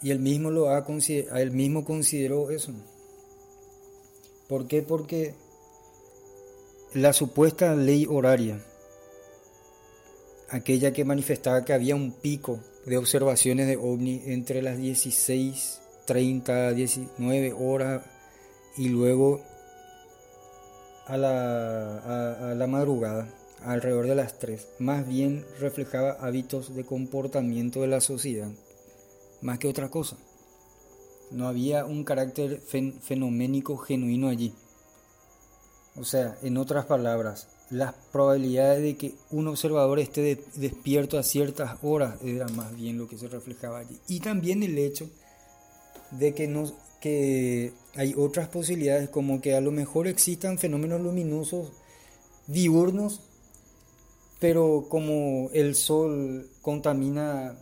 Y 0.02 0.12
él 0.12 0.20
mismo, 0.20 0.52
lo 0.52 0.70
ha, 0.70 0.86
él 1.08 1.52
mismo 1.52 1.84
consideró 1.84 2.52
eso. 2.52 2.74
¿Por 4.48 4.68
qué? 4.68 4.84
Porque 4.84 5.34
la 6.94 7.12
supuesta 7.12 7.74
ley 7.76 8.06
horaria, 8.08 8.64
aquella 10.50 10.94
que 10.94 11.06
manifestaba 11.06 11.66
que 11.66 11.74
había 11.74 11.96
un 11.96 12.12
pico 12.12 12.60
de 12.86 12.98
observaciones 12.98 13.66
de 13.66 13.78
ovni 13.78 14.22
entre 14.28 14.62
las 14.62 14.78
16, 14.78 15.82
30, 16.06 16.74
19 16.74 17.54
horas 17.54 18.04
y 18.78 18.90
luego 18.90 19.42
a 21.08 21.18
la, 21.18 22.52
a 22.52 22.56
la 22.56 22.68
madrugada 22.68 23.28
alrededor 23.64 24.08
de 24.08 24.16
las 24.16 24.40
3, 24.40 24.68
más 24.80 25.08
bien 25.08 25.46
reflejaba 25.60 26.18
hábitos 26.20 26.76
de 26.76 26.86
comportamiento 26.86 27.82
de 27.82 27.88
la 27.88 28.02
sociedad, 28.02 28.50
más 29.42 29.60
que 29.60 29.68
otra 29.68 29.90
cosa. 29.90 30.18
No 31.32 31.48
había 31.48 31.86
un 31.86 32.04
carácter 32.04 32.62
fenoménico 32.62 33.78
genuino 33.78 34.30
allí. 34.30 34.54
O 35.98 36.04
sea, 36.04 36.38
en 36.44 36.58
otras 36.58 36.86
palabras, 36.86 37.48
las 37.70 37.94
probabilidades 38.12 38.82
de 38.84 38.96
que 38.96 39.16
un 39.32 39.48
observador 39.48 40.00
esté 40.00 40.40
despierto 40.56 41.18
a 41.18 41.24
ciertas 41.24 41.78
horas 41.82 42.20
era 42.24 42.48
más 42.50 42.76
bien 42.76 42.98
lo 42.98 43.08
que 43.08 43.18
se 43.18 43.28
reflejaba 43.28 43.80
allí. 43.80 44.00
Y 44.08 44.20
también 44.20 44.62
el 44.62 44.78
hecho 44.78 45.10
de 46.12 46.34
que, 46.36 46.48
no, 46.48 46.72
que 47.06 47.72
hay 47.94 48.16
otras 48.18 48.48
posibilidades 48.48 49.10
como 49.10 49.40
que 49.40 49.54
a 49.54 49.62
lo 49.62 49.70
mejor 49.70 50.08
existan 50.08 50.58
fenómenos 50.58 51.00
luminosos 51.02 51.72
diurnos 52.48 53.22
pero 54.40 54.88
como 54.90 55.52
el 55.54 55.76
sol 55.76 56.50
contamina 56.64 57.60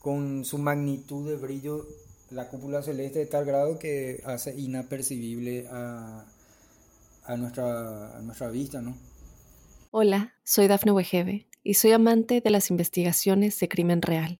con 0.00 0.44
su 0.44 0.58
magnitud 0.58 1.30
de 1.30 1.36
brillo 1.36 1.86
la 2.28 2.50
cúpula 2.50 2.82
celeste 2.82 3.20
de 3.20 3.26
tal 3.26 3.46
grado 3.46 3.78
que 3.78 4.20
hace 4.26 4.54
inapercibible 4.54 5.66
a, 5.70 6.26
nuestra, 7.38 8.18
a 8.18 8.20
nuestra 8.20 8.50
vista, 8.50 8.82
¿no? 8.82 8.98
Hola, 9.92 10.34
soy 10.44 10.68
Dafne 10.68 10.92
Wegebe 10.92 11.46
y 11.62 11.72
soy 11.72 11.92
amante 11.92 12.42
de 12.42 12.50
las 12.50 12.68
investigaciones 12.68 13.58
de 13.58 13.68
crimen 13.70 14.02
real. 14.02 14.40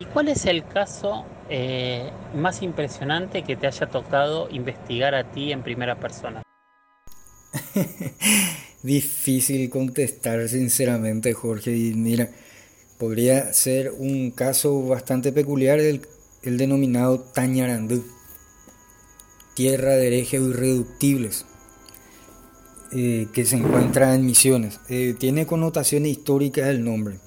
¿Y 0.00 0.04
cuál 0.04 0.28
es 0.28 0.46
el 0.46 0.64
caso 0.64 1.24
eh, 1.50 2.08
más 2.32 2.62
impresionante 2.62 3.42
que 3.42 3.56
te 3.56 3.66
haya 3.66 3.88
tocado 3.88 4.48
investigar 4.48 5.16
a 5.16 5.32
ti 5.32 5.50
en 5.50 5.64
primera 5.64 5.98
persona? 5.98 6.40
Difícil 8.84 9.68
contestar, 9.70 10.48
sinceramente, 10.48 11.32
Jorge. 11.32 11.76
Y 11.76 11.94
mira, 11.94 12.28
podría 12.96 13.52
ser 13.52 13.90
un 13.90 14.30
caso 14.30 14.86
bastante 14.86 15.32
peculiar 15.32 15.80
el, 15.80 16.06
el 16.42 16.58
denominado 16.58 17.18
Tañarandú, 17.18 18.06
tierra 19.54 19.96
de 19.96 20.06
herejes 20.06 20.40
irreductibles, 20.40 21.44
eh, 22.92 23.26
que 23.32 23.44
se 23.44 23.56
encuentra 23.56 24.14
en 24.14 24.24
Misiones. 24.24 24.78
Eh, 24.88 25.16
tiene 25.18 25.44
connotaciones 25.44 26.12
históricas 26.12 26.68
el 26.68 26.84
nombre. 26.84 27.18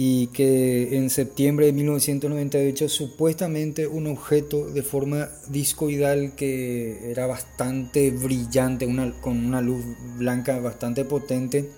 Y 0.00 0.28
que 0.28 0.96
en 0.96 1.10
septiembre 1.10 1.66
de 1.66 1.72
1998 1.72 2.88
supuestamente 2.88 3.88
un 3.88 4.06
objeto 4.06 4.70
de 4.70 4.84
forma 4.84 5.28
discoidal 5.48 6.36
que 6.36 7.10
era 7.10 7.26
bastante 7.26 8.12
brillante, 8.12 8.86
con 9.20 9.44
una 9.44 9.60
luz 9.60 9.84
blanca 10.16 10.60
bastante 10.60 11.04
potente, 11.04 11.68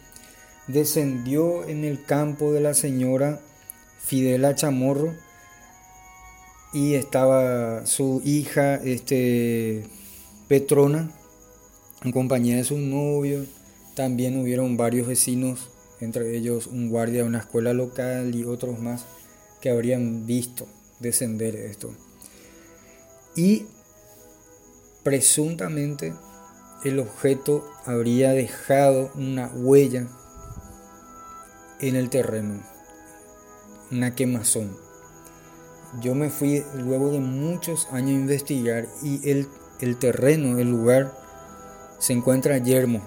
descendió 0.66 1.66
en 1.66 1.86
el 1.86 2.04
campo 2.04 2.52
de 2.52 2.60
la 2.60 2.74
señora 2.74 3.40
Fidela 4.00 4.54
Chamorro 4.54 5.14
y 6.74 6.96
estaba 6.96 7.86
su 7.86 8.20
hija 8.22 8.74
este, 8.74 9.84
Petrona 10.46 11.10
en 12.04 12.12
compañía 12.12 12.56
de 12.56 12.64
su 12.64 12.76
novio. 12.76 13.46
También 13.96 14.38
hubieron 14.38 14.76
varios 14.76 15.06
vecinos 15.08 15.70
entre 16.00 16.36
ellos 16.36 16.66
un 16.66 16.88
guardia 16.88 17.22
de 17.22 17.28
una 17.28 17.40
escuela 17.40 17.72
local 17.72 18.34
y 18.34 18.44
otros 18.44 18.78
más 18.78 19.04
que 19.60 19.70
habrían 19.70 20.26
visto 20.26 20.66
descender 20.98 21.54
esto. 21.56 21.92
Y 23.36 23.66
presuntamente 25.02 26.14
el 26.84 26.98
objeto 26.98 27.68
habría 27.84 28.32
dejado 28.32 29.10
una 29.14 29.48
huella 29.48 30.08
en 31.80 31.96
el 31.96 32.10
terreno, 32.10 32.62
una 33.90 34.14
quemazón. 34.14 34.76
Yo 36.00 36.14
me 36.14 36.30
fui 36.30 36.64
luego 36.74 37.10
de 37.10 37.20
muchos 37.20 37.88
años 37.90 38.10
a 38.10 38.20
investigar 38.20 38.88
y 39.02 39.28
el, 39.28 39.48
el 39.80 39.98
terreno, 39.98 40.58
el 40.58 40.70
lugar, 40.70 41.14
se 41.98 42.14
encuentra 42.14 42.58
yermo 42.58 43.02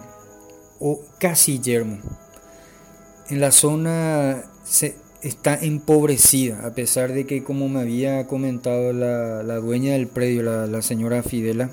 o 0.80 1.02
casi 1.18 1.60
yermo 1.60 1.98
en 3.30 3.40
la 3.40 3.52
zona 3.52 4.44
se 4.64 4.96
está 5.22 5.56
empobrecida, 5.56 6.66
a 6.66 6.72
pesar 6.72 7.14
de 7.14 7.26
que, 7.26 7.44
como 7.44 7.70
me 7.70 7.80
había 7.80 8.28
comentado 8.28 8.92
la, 8.92 9.56
dueña 9.56 9.94
del 9.94 10.08
predio, 10.08 10.44
la, 10.44 10.82
señora 10.82 11.24
Fidela, 11.24 11.70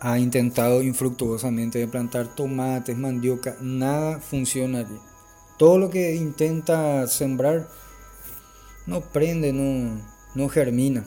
ha 0.00 0.18
intentado 0.18 0.82
infructuosamente 0.82 1.86
plantar 1.88 2.34
tomates, 2.34 2.96
mandioca, 2.96 3.56
nada 3.60 4.20
funciona. 4.20 4.86
Todo 5.58 5.78
lo 5.78 5.90
que 5.90 6.14
intenta 6.14 7.06
sembrar 7.06 7.68
no 8.86 9.00
prende, 9.00 9.52
no, 9.52 10.00
no 10.34 10.48
germina. 10.48 11.04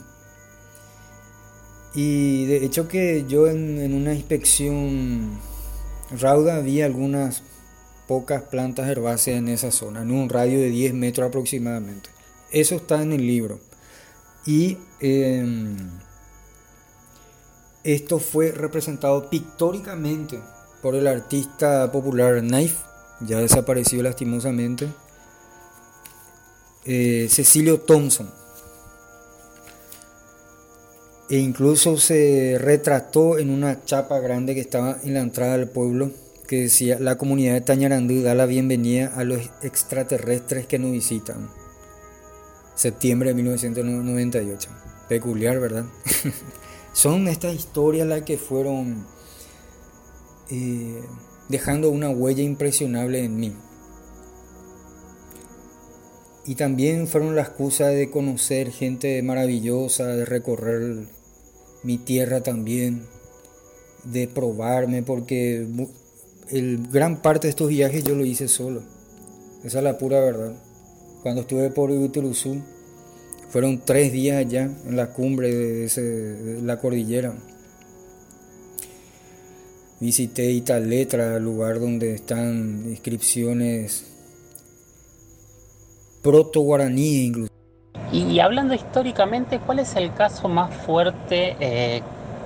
Y 1.96 2.46
de 2.46 2.66
hecho 2.66 2.88
que 2.88 3.26
yo 3.28 3.48
en 3.48 3.94
una 3.94 4.16
inspección 4.16 5.40
rauda 6.20 6.60
vi 6.60 6.82
algunas 6.82 7.44
pocas 8.14 8.44
plantas 8.44 8.88
herbáceas 8.88 9.40
en 9.40 9.48
esa 9.48 9.72
zona, 9.72 10.04
en 10.04 10.12
un 10.12 10.30
radio 10.30 10.60
de 10.60 10.70
10 10.70 10.94
metros 10.94 11.28
aproximadamente. 11.28 12.12
Eso 12.52 12.76
está 12.76 13.02
en 13.02 13.12
el 13.12 13.26
libro. 13.26 13.60
Y 14.46 14.78
em, 15.00 15.76
esto 17.84 18.20
fue 18.20 18.52
representado 18.52 19.32
pictóricamente 19.32 20.40
por 20.84 20.94
el 20.94 21.08
artista 21.08 21.92
popular 21.92 22.40
Knife, 22.42 22.78
ya 23.22 23.40
desaparecido 23.40 24.04
lastimosamente, 24.04 24.90
eh, 26.86 27.26
Cecilio 27.32 27.80
Thompson. 27.80 28.30
E 31.32 31.38
incluso 31.38 31.98
se 31.98 32.60
retrató 32.60 33.40
en 33.40 33.50
una 33.50 33.84
chapa 33.86 34.20
grande 34.20 34.54
que 34.54 34.62
estaba 34.62 35.00
en 35.04 35.16
la 35.16 35.22
entrada 35.22 35.58
del 35.58 35.68
pueblo 35.68 36.12
que 36.48 36.64
decía, 36.64 37.00
la 37.00 37.18
comunidad 37.18 37.54
de 37.54 37.62
Tañarandú 37.62 38.22
da 38.22 38.36
la 38.36 38.46
bienvenida 38.46 39.14
a 39.16 39.24
los 39.24 39.42
extraterrestres 39.62 40.68
que 40.68 40.80
nos 40.80 40.92
visitan. 40.92 41.50
Septiembre 42.76 43.30
de 43.30 43.36
1998. 43.36 44.70
Peculiar, 45.08 45.60
¿verdad? 45.60 45.86
Son 46.94 47.28
estas 47.28 47.56
historias 47.56 48.08
las 48.08 48.24
que 48.24 48.38
fueron 48.38 49.06
eh, 50.50 51.02
dejando 51.50 51.90
una 51.90 52.10
huella 52.10 52.44
impresionable 52.44 53.24
en 53.24 53.36
mí. 53.38 53.54
Y 56.46 56.56
también 56.56 57.08
fueron 57.08 57.36
la 57.36 57.44
excusa 57.44 57.88
de 57.88 58.12
conocer 58.12 58.72
gente 58.72 59.22
maravillosa, 59.24 60.08
de 60.08 60.26
recorrer 60.26 61.08
mi 61.84 61.98
tierra 61.98 62.42
también, 62.42 63.06
de 64.04 64.28
probarme, 64.28 65.04
porque 65.04 65.66
el 66.54 66.88
gran 66.92 67.22
parte 67.22 67.48
de 67.48 67.50
estos 67.50 67.70
viajes 67.70 68.04
yo 68.04 68.16
lo 68.16 68.26
hice 68.26 68.48
solo. 68.48 68.84
Esa 69.64 69.80
es 69.80 69.84
la 69.84 69.98
pura 69.98 70.20
verdad. 70.20 70.54
Cuando 71.24 71.42
estuve 71.42 71.70
por 71.70 71.90
Uturuzú, 71.90 72.62
fueron 73.50 73.80
tres 73.86 74.12
días 74.12 74.38
allá 74.38 74.64
en 74.64 74.96
la 74.96 75.08
cumbre 75.08 75.54
de, 75.54 76.60
la 76.64 76.78
cordillera. 76.80 77.34
Visité 80.00 80.52
Italetra, 80.52 81.40
lugar 81.40 81.80
donde 81.80 82.14
están 82.14 82.84
inscripciones 82.90 84.06
proto-guaraníes 86.22 87.28
incluso. 87.28 87.54
Y 88.12 88.40
hablando 88.40 88.74
históricamente, 88.74 89.60
¿cuál 89.60 89.80
es 89.80 89.96
el 89.96 90.14
caso 90.14 90.50
más 90.50 90.76
fuerte? 90.86 91.56
Eh, 91.60 92.02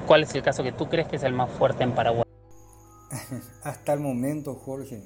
¿Cuál 0.05 0.23
es 0.23 0.33
el 0.35 0.43
caso 0.43 0.63
que 0.63 0.71
tú 0.71 0.87
crees 0.87 1.07
que 1.07 1.17
es 1.17 1.23
el 1.23 1.33
más 1.33 1.49
fuerte 1.49 1.83
en 1.83 1.93
Paraguay? 1.93 2.26
Hasta 3.63 3.93
el 3.93 3.99
momento, 3.99 4.55
Jorge, 4.55 5.01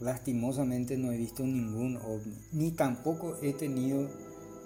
lastimosamente 0.00 0.96
no 0.96 1.12
he 1.12 1.16
visto 1.16 1.42
ningún 1.42 1.96
ovni, 1.96 2.36
ni 2.52 2.70
tampoco 2.70 3.36
he 3.42 3.52
tenido 3.52 4.08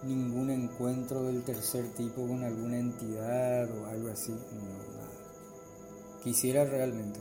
ningún 0.04 0.50
encuentro 0.50 1.24
del 1.24 1.42
tercer 1.42 1.88
tipo 1.94 2.26
con 2.26 2.42
alguna 2.42 2.78
entidad 2.78 3.70
o 3.70 3.86
algo 3.86 4.08
así. 4.08 4.34
Quisiera 6.22 6.64
realmente. 6.64 7.20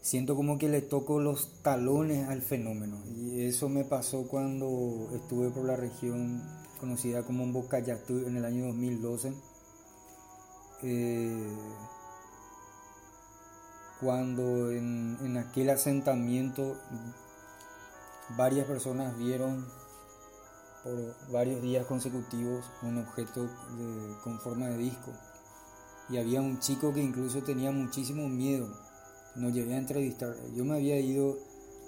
Siento 0.00 0.36
como 0.36 0.58
que 0.58 0.68
le 0.68 0.80
toco 0.80 1.20
los 1.20 1.60
talones 1.62 2.28
al 2.28 2.40
fenómeno 2.40 3.02
y 3.16 3.42
eso 3.42 3.68
me 3.68 3.84
pasó 3.84 4.26
cuando 4.28 5.10
estuve 5.14 5.50
por 5.50 5.64
la 5.66 5.76
región 5.76 6.42
conocida 6.80 7.24
como 7.24 7.46
Bocayatú 7.52 8.26
en 8.26 8.36
el 8.36 8.44
año 8.44 8.66
2012. 8.66 9.32
Eh, 10.82 11.46
cuando 14.00 14.70
en, 14.70 15.36
aquel 15.36 15.70
asentamiento 15.70 16.76
varias 18.36 18.66
personas 18.66 19.16
vieron 19.18 19.66
por 20.84 21.32
varios 21.32 21.60
días 21.60 21.86
consecutivos 21.86 22.64
un 22.82 22.98
objeto 22.98 23.48
con 24.22 24.38
forma 24.40 24.68
de 24.68 24.78
disco. 24.78 25.12
Y 26.10 26.16
había 26.16 26.40
un 26.40 26.58
chico 26.60 26.94
que 26.94 27.02
incluso 27.02 27.42
tenía 27.42 27.70
muchísimo 27.70 28.28
miedo. 28.28 28.68
Nos 29.36 29.52
llevé 29.52 29.74
a 29.74 29.78
entrevistar. 29.78 30.34
Yo 30.54 30.64
me 30.64 30.76
había 30.76 30.98
ido 30.98 31.36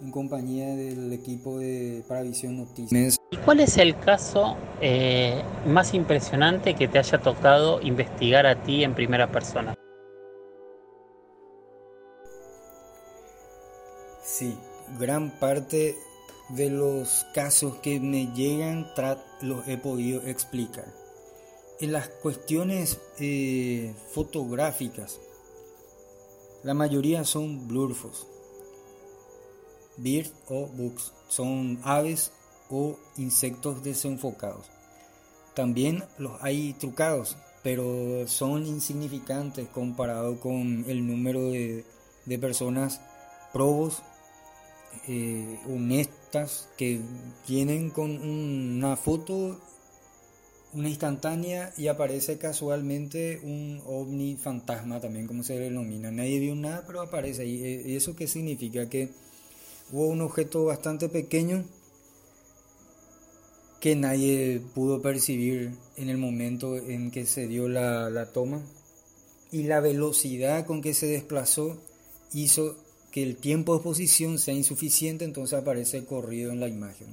en 0.03 0.11
compañía 0.11 0.75
del 0.77 1.13
equipo 1.13 1.59
de 1.59 2.05
Paravisión 2.07 2.59
Noticias. 2.59 3.17
¿Y 3.31 3.37
cuál 3.39 3.61
es 3.61 3.79
el 3.79 3.99
caso 3.99 4.57
eh, 4.81 5.43
más 5.67 5.95
impresionante 5.95 6.75
que 6.75 6.89
te 6.89 6.99
haya 6.99 7.19
tocado 7.19 7.81
investigar 7.81 8.47
a 8.47 8.63
ti 8.63 8.85
en 8.85 8.95
primera 8.95 9.31
persona? 9.31 9.75
Sí, 14.41 14.57
gran 14.99 15.38
parte 15.38 15.99
de 16.49 16.70
los 16.70 17.26
casos 17.34 17.76
que 17.82 18.01
me 18.01 18.32
llegan 18.32 18.91
los 19.43 19.68
he 19.68 19.76
podido 19.76 20.22
explicar. 20.22 20.86
En 21.78 21.93
las 21.93 22.09
cuestiones 22.09 22.99
eh, 23.18 23.95
fotográficas, 24.14 25.20
la 26.62 26.72
mayoría 26.72 27.24
son 27.24 27.68
blurfos, 27.68 28.26
bird 29.99 30.30
o 30.49 30.68
bugs, 30.68 31.12
son 31.28 31.78
aves 31.84 32.32
o 32.70 32.97
insectos 33.18 33.82
desenfocados. 33.84 34.70
También 35.55 36.03
los 36.16 36.43
hay 36.43 36.72
trucados, 36.72 37.36
pero 37.62 38.26
son 38.26 38.64
insignificantes 38.64 39.68
comparado 39.68 40.41
con 40.41 40.86
el 40.88 41.07
número 41.07 41.51
de 41.51 42.38
personas 42.41 43.03
probos 43.53 44.03
eh, 45.09 45.59
honestas 45.68 46.68
que 46.76 47.01
vienen 47.49 47.91
con 47.91 48.11
una 48.11 48.97
foto, 48.97 49.61
una 50.72 50.88
instantánea 50.88 51.72
y 51.76 51.88
aparece 51.88 52.38
casualmente 52.38 53.41
un 53.43 53.82
ovni 53.86 54.36
fantasma 54.36 55.01
también 55.01 55.26
como 55.26 55.43
se 55.43 55.59
denomina. 55.59 56.11
Nadie 56.11 56.38
vio 56.38 56.55
nada 56.55 56.84
pero 56.86 57.01
aparece 57.01 57.43
ahí. 57.43 57.62
Eh, 57.62 57.97
¿Eso 57.97 58.14
qué 58.14 58.26
significa? 58.26 58.88
Que 58.88 59.11
hubo 59.93 60.07
un 60.07 60.20
objeto 60.20 60.64
bastante 60.64 61.09
pequeño 61.09 61.64
que 63.80 63.97
nadie 63.97 64.61
pudo 64.74 65.01
percibir 65.01 65.72
en 65.97 66.11
el 66.11 66.18
momento 66.18 66.76
en 66.76 67.11
que 67.11 67.24
se 67.24 67.47
dio 67.47 67.68
la, 67.68 68.11
la 68.11 68.26
toma 68.32 68.61
y 69.51 69.64
la 69.64 69.80
velocidad 69.80 70.66
con 70.66 70.82
que 70.82 70.95
se 70.95 71.07
desplazó 71.07 71.80
hizo 72.32 72.76
que 73.11 73.23
el 73.23 73.37
tiempo 73.37 73.73
de 73.73 73.79
exposición 73.79 74.39
sea 74.39 74.55
insuficiente, 74.55 75.25
entonces 75.25 75.59
aparece 75.59 76.05
corrido 76.05 76.53
en 76.53 76.61
la 76.61 76.69
imagen. 76.69 77.09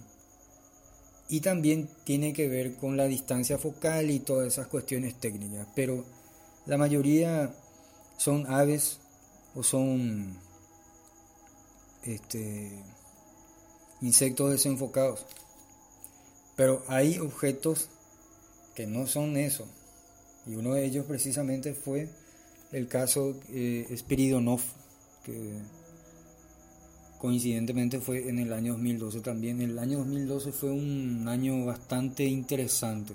y 1.29 1.41
también 1.41 1.89
tiene 2.05 2.31
que 2.31 2.47
ver 2.47 2.75
con 2.77 2.95
la 2.95 3.05
distancia 3.05 3.57
focal 3.57 4.09
y 4.11 4.19
todas 4.19 4.47
esas 4.47 4.67
cuestiones 4.67 5.19
técnicas, 5.19 5.67
pero 5.75 6.05
la 6.65 6.77
mayoría 6.77 7.53
son 8.17 8.47
aves 8.47 8.99
o 9.55 9.63
son 9.63 10.37
este, 12.03 12.71
insectos 14.01 14.51
desenfocados. 14.51 15.25
Pero 16.55 16.83
hay 16.87 17.19
objetos 17.19 17.89
que 18.75 18.87
no 18.87 19.07
son 19.07 19.37
eso. 19.37 19.67
Y 20.45 20.55
uno 20.55 20.73
de 20.73 20.85
ellos 20.85 21.05
precisamente 21.05 21.73
fue 21.73 22.09
el 22.71 22.87
caso 22.87 23.35
eh, 23.49 23.87
Spiridonov, 23.95 24.61
que 25.23 25.53
coincidentemente 27.19 27.99
fue 27.99 28.29
en 28.29 28.39
el 28.39 28.53
año 28.53 28.73
2012 28.73 29.21
también. 29.21 29.61
El 29.61 29.79
año 29.79 29.99
2012 29.99 30.51
fue 30.51 30.71
un 30.71 31.27
año 31.27 31.65
bastante 31.65 32.25
interesante. 32.25 33.13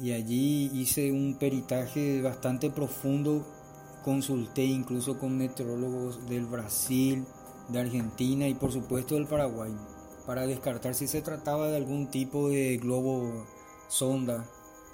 Y 0.00 0.12
allí 0.12 0.70
hice 0.74 1.12
un 1.12 1.36
peritaje 1.38 2.22
bastante 2.22 2.70
profundo, 2.70 3.46
consulté 4.04 4.64
incluso 4.64 5.18
con 5.18 5.38
meteorólogos 5.38 6.28
del 6.28 6.46
Brasil, 6.46 7.24
de 7.68 7.80
Argentina 7.80 8.48
y 8.48 8.54
por 8.54 8.72
supuesto 8.72 9.14
del 9.14 9.26
Paraguay, 9.26 9.72
para 10.26 10.46
descartar 10.46 10.94
si 10.94 11.06
se 11.06 11.22
trataba 11.22 11.68
de 11.68 11.76
algún 11.76 12.08
tipo 12.10 12.48
de 12.48 12.78
globo 12.78 13.46
sonda, 13.88 14.48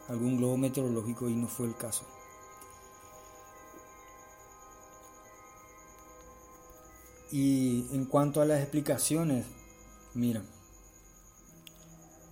algún 0.09 0.37
globo 0.37 0.57
meteorológico 0.57 1.29
y 1.29 1.35
no 1.35 1.47
fue 1.47 1.67
el 1.67 1.77
caso. 1.77 2.05
Y 7.31 7.85
en 7.93 8.07
cuanto 8.07 8.41
a 8.41 8.47
las 8.47 8.61
explicaciones, 8.61 9.45
mira, 10.15 10.43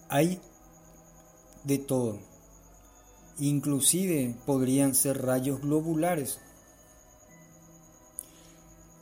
hay 0.09 0.41
de 1.65 1.79
todo. 1.79 2.19
Inclusive 3.39 4.35
podrían 4.47 4.95
ser 4.95 5.23
rayos 5.23 5.61
globulares, 5.61 6.39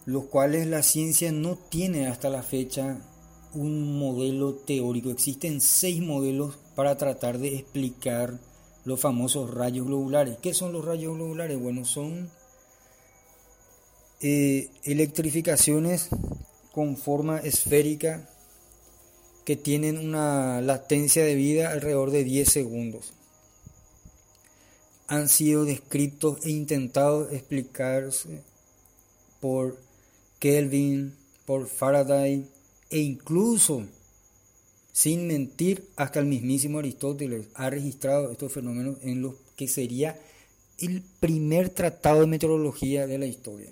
los 0.07 0.25
cuales 0.25 0.67
la 0.67 0.83
ciencia 0.83 1.31
no 1.31 1.57
tiene 1.57 2.09
hasta 2.09 2.29
la 2.29 2.43
fecha 2.43 2.99
un 3.53 3.99
modelo 3.99 4.55
teórico. 4.55 5.11
Existen 5.11 5.61
seis 5.61 6.03
modelos 6.03 6.59
para 6.75 6.97
tratar 6.97 7.39
de 7.39 7.57
explicar 7.57 8.41
los 8.85 9.01
famosos 9.01 9.55
rayos 9.55 9.87
globulares. 9.87 10.39
¿Qué 10.43 10.53
son 10.53 10.73
los 10.73 10.85
rayos 10.85 11.15
globulares? 11.15 11.61
Bueno, 11.61 11.85
son 11.85 12.31
eh, 14.27 14.71
electrificaciones 14.85 16.09
con 16.73 16.97
forma 16.97 17.41
esférica 17.41 18.27
que 19.45 19.55
tienen 19.55 19.99
una 19.99 20.63
latencia 20.63 21.23
de 21.23 21.35
vida 21.35 21.71
alrededor 21.71 22.11
de 22.11 22.25
10 22.25 22.49
segundos. 22.49 23.13
Han 25.09 25.29
sido 25.29 25.67
descritos 25.67 26.39
e 26.43 26.49
intentados 26.49 27.35
explicarse 27.35 28.41
por 29.41 29.79
Kelvin, 30.39 31.15
por 31.45 31.67
Faraday 31.67 32.49
e 32.89 32.99
incluso, 33.01 33.85
sin 34.91 35.27
mentir, 35.27 35.87
hasta 35.97 36.21
el 36.21 36.25
mismísimo 36.25 36.79
Aristóteles 36.79 37.49
ha 37.53 37.69
registrado 37.69 38.33
estos 38.33 38.51
fenómenos 38.51 38.97
en 39.03 39.21
lo 39.21 39.37
que 39.55 39.69
sería 39.69 40.19
el 40.79 41.03
primer 41.21 41.69
tratado 41.69 42.23
de 42.23 42.27
meteorología 42.27 43.07
de 43.07 43.19
la 43.19 43.27
historia. 43.27 43.71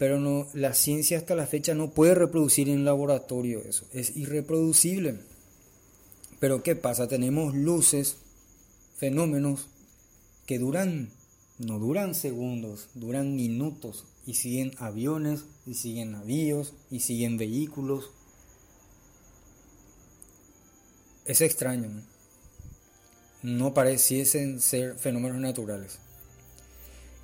Pero 0.00 0.18
no, 0.18 0.46
la 0.54 0.72
ciencia 0.72 1.18
hasta 1.18 1.34
la 1.34 1.46
fecha 1.46 1.74
no 1.74 1.90
puede 1.90 2.14
reproducir 2.14 2.70
en 2.70 2.86
laboratorio 2.86 3.60
eso, 3.60 3.86
es 3.92 4.16
irreproducible. 4.16 5.18
Pero 6.38 6.62
¿qué 6.62 6.74
pasa? 6.74 7.06
Tenemos 7.06 7.54
luces, 7.54 8.16
fenómenos 8.96 9.66
que 10.46 10.58
duran, 10.58 11.10
no 11.58 11.78
duran 11.78 12.14
segundos, 12.14 12.88
duran 12.94 13.36
minutos 13.36 14.06
y 14.24 14.36
siguen 14.36 14.72
aviones, 14.78 15.44
y 15.66 15.74
siguen 15.74 16.12
navíos, 16.12 16.72
y 16.90 17.00
siguen 17.00 17.36
vehículos. 17.36 18.10
Es 21.26 21.42
extraño, 21.42 21.90
¿no? 21.90 22.02
No 23.42 23.74
pareciesen 23.74 24.62
ser 24.62 24.94
fenómenos 24.94 25.42
naturales 25.42 25.98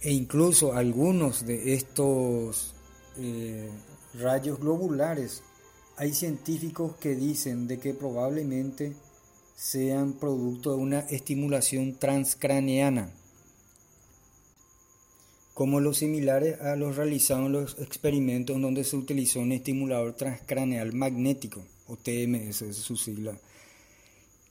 e 0.01 0.13
incluso 0.13 0.75
algunos 0.75 1.47
de 1.47 1.75
estos 1.75 2.75
eh, 3.19 3.71
rayos 4.15 4.61
globulares, 4.61 5.43
hay 5.97 6.13
científicos 6.13 6.97
que 6.97 7.15
dicen 7.15 7.67
de 7.67 7.79
que 7.79 7.95
probablemente 7.95 8.93
sean 9.55 10.13
producto 10.13 10.73
de 10.73 10.77
una 10.77 11.01
estimulación 11.01 11.95
transcraneana, 11.99 13.11
como 15.55 15.81
los 15.81 15.97
similares 15.99 16.61
a 16.61 16.77
los 16.77 16.97
realizados 16.97 17.47
en 17.47 17.53
los 17.53 17.79
experimentos 17.79 18.61
donde 18.61 18.85
se 18.85 18.97
utilizó 18.97 19.41
un 19.41 19.53
estimulador 19.53 20.13
transcraneal 20.13 20.93
magnético, 20.93 21.65
o 21.89 21.97
TMS 21.97 22.63
es 22.63 22.77
su 22.77 22.97
sigla. 22.97 23.39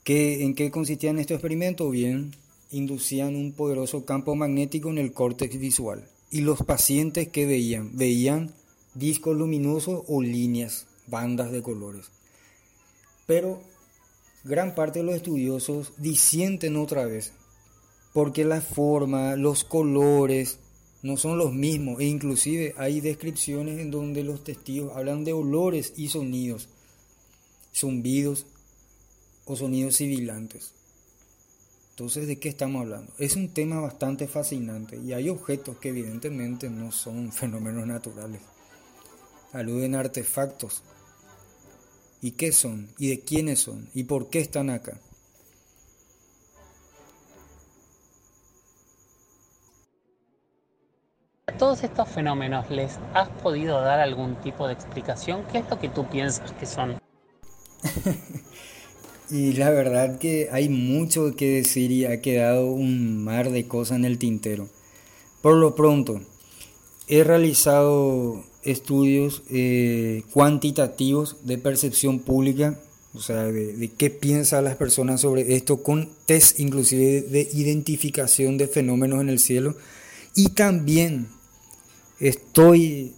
¿En 0.04 0.54
qué 0.54 0.70
consistían 0.70 1.18
estos 1.18 1.36
experimentos? 1.36 1.90
Bien, 1.90 2.32
inducían 2.70 3.36
un 3.36 3.52
poderoso 3.52 4.04
campo 4.04 4.34
magnético 4.34 4.90
en 4.90 4.98
el 4.98 5.12
córtex 5.12 5.58
visual. 5.58 6.08
Y 6.30 6.40
los 6.40 6.62
pacientes 6.62 7.28
que 7.28 7.46
veían, 7.46 7.96
veían 7.96 8.52
discos 8.94 9.36
luminosos 9.36 10.02
o 10.08 10.22
líneas, 10.22 10.86
bandas 11.06 11.52
de 11.52 11.62
colores. 11.62 12.10
Pero 13.26 13.60
gran 14.44 14.74
parte 14.74 15.00
de 15.00 15.04
los 15.04 15.16
estudiosos 15.16 15.92
disienten 15.98 16.76
otra 16.76 17.06
vez, 17.06 17.32
porque 18.12 18.44
la 18.44 18.60
forma, 18.60 19.36
los 19.36 19.64
colores 19.64 20.58
no 21.02 21.16
son 21.16 21.38
los 21.38 21.52
mismos 21.52 22.00
e 22.00 22.04
inclusive 22.04 22.74
hay 22.78 23.00
descripciones 23.00 23.78
en 23.78 23.90
donde 23.90 24.24
los 24.24 24.42
testigos 24.42 24.96
hablan 24.96 25.24
de 25.24 25.32
olores 25.32 25.92
y 25.96 26.08
sonidos, 26.08 26.68
zumbidos 27.74 28.46
o 29.44 29.56
sonidos 29.56 29.96
sibilantes. 29.96 30.72
Entonces, 31.96 32.26
¿de 32.26 32.38
qué 32.38 32.50
estamos 32.50 32.82
hablando? 32.82 33.10
Es 33.16 33.36
un 33.36 33.54
tema 33.54 33.80
bastante 33.80 34.28
fascinante 34.28 34.98
y 34.98 35.14
hay 35.14 35.30
objetos 35.30 35.78
que 35.78 35.88
evidentemente 35.88 36.68
no 36.68 36.92
son 36.92 37.32
fenómenos 37.32 37.86
naturales. 37.86 38.42
Aluden 39.54 39.94
a 39.94 40.00
artefactos. 40.00 40.82
¿Y 42.20 42.32
qué 42.32 42.52
son? 42.52 42.90
¿Y 42.98 43.08
de 43.08 43.20
quiénes 43.20 43.60
son? 43.60 43.88
¿Y 43.94 44.04
por 44.04 44.28
qué 44.28 44.40
están 44.40 44.68
acá? 44.68 45.00
¿A 51.46 51.56
todos 51.56 51.82
estos 51.82 52.10
fenómenos 52.10 52.70
les 52.70 52.98
has 53.14 53.30
podido 53.42 53.80
dar 53.80 54.00
algún 54.00 54.38
tipo 54.42 54.66
de 54.66 54.74
explicación? 54.74 55.46
¿Qué 55.50 55.60
es 55.60 55.70
lo 55.70 55.78
que 55.78 55.88
tú 55.88 56.06
piensas 56.06 56.52
que 56.52 56.66
son? 56.66 57.00
Y 59.30 59.54
la 59.54 59.70
verdad 59.70 60.18
que 60.18 60.48
hay 60.52 60.68
mucho 60.68 61.34
que 61.34 61.56
decir 61.56 61.90
y 61.90 62.04
ha 62.04 62.20
quedado 62.20 62.66
un 62.66 63.24
mar 63.24 63.50
de 63.50 63.66
cosas 63.66 63.98
en 63.98 64.04
el 64.04 64.18
tintero. 64.18 64.68
Por 65.42 65.56
lo 65.56 65.74
pronto, 65.74 66.20
he 67.08 67.24
realizado 67.24 68.44
estudios 68.62 69.42
eh, 69.50 70.22
cuantitativos 70.32 71.38
de 71.44 71.58
percepción 71.58 72.20
pública, 72.20 72.78
o 73.14 73.20
sea, 73.20 73.44
de, 73.44 73.90
qué 73.96 74.10
piensan 74.10 74.64
las 74.64 74.76
personas 74.76 75.22
sobre 75.22 75.56
esto, 75.56 75.82
con 75.82 76.10
test 76.26 76.60
inclusive 76.60 77.22
de 77.22 77.48
identificación 77.52 78.58
de 78.58 78.68
fenómenos 78.68 79.20
en 79.20 79.28
el 79.28 79.38
cielo. 79.38 79.74
Y 80.34 80.50
también 80.50 81.28
estoy 82.20 83.12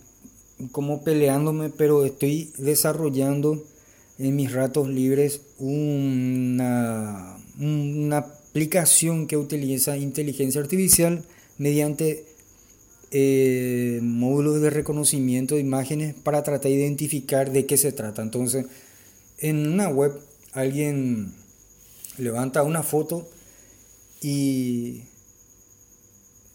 como 0.72 1.02
peleándome, 1.02 1.68
pero 1.70 2.04
estoy 2.04 2.52
desarrollando 2.58 3.62
en 4.18 4.36
mis 4.36 4.52
ratos 4.52 4.88
libres 4.88 5.40
una, 5.58 7.36
una 7.60 8.16
aplicación 8.18 9.26
que 9.26 9.36
utiliza 9.36 9.96
inteligencia 9.96 10.60
artificial 10.60 11.24
mediante 11.58 12.24
eh, 13.10 14.00
módulos 14.02 14.60
de 14.60 14.70
reconocimiento 14.70 15.54
de 15.54 15.60
imágenes 15.60 16.14
para 16.14 16.42
tratar 16.42 16.70
de 16.70 16.76
identificar 16.76 17.52
de 17.52 17.66
qué 17.66 17.76
se 17.76 17.92
trata. 17.92 18.22
Entonces, 18.22 18.66
en 19.38 19.66
una 19.66 19.88
web 19.88 20.12
alguien 20.52 21.32
levanta 22.18 22.64
una 22.64 22.82
foto 22.82 23.28
y 24.20 25.02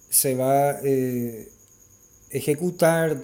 se 0.09 0.35
va 0.35 0.71
a 0.71 0.79
eh, 0.83 1.47
ejecutar 2.29 3.21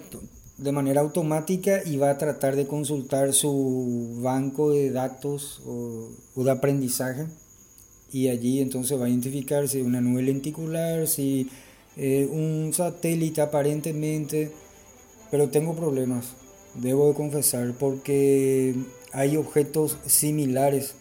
de 0.60 0.72
manera 0.72 1.00
automática 1.00 1.82
y 1.84 1.96
va 1.96 2.10
a 2.10 2.18
tratar 2.18 2.56
de 2.56 2.66
consultar 2.66 3.32
su 3.32 4.18
banco 4.20 4.70
de 4.70 4.90
datos 4.90 5.62
o, 5.66 6.10
de 6.36 6.50
aprendizaje. 6.50 7.26
Y 8.12 8.28
allí 8.28 8.60
entonces 8.60 9.00
va 9.00 9.06
a 9.06 9.08
identificar 9.08 9.68
si 9.68 9.80
una 9.80 10.00
nube 10.00 10.22
lenticular, 10.22 11.06
si 11.06 11.48
eh, 11.96 12.28
un 12.30 12.72
satélite 12.72 13.40
aparentemente, 13.40 14.52
pero 15.30 15.48
tengo 15.48 15.74
problemas 15.76 16.34
Debo 16.74 17.08
de 17.08 17.14
confesar 17.14 17.74
porque 17.78 18.76
hay 19.12 19.36
objetos 19.36 19.98
similares 20.06 20.94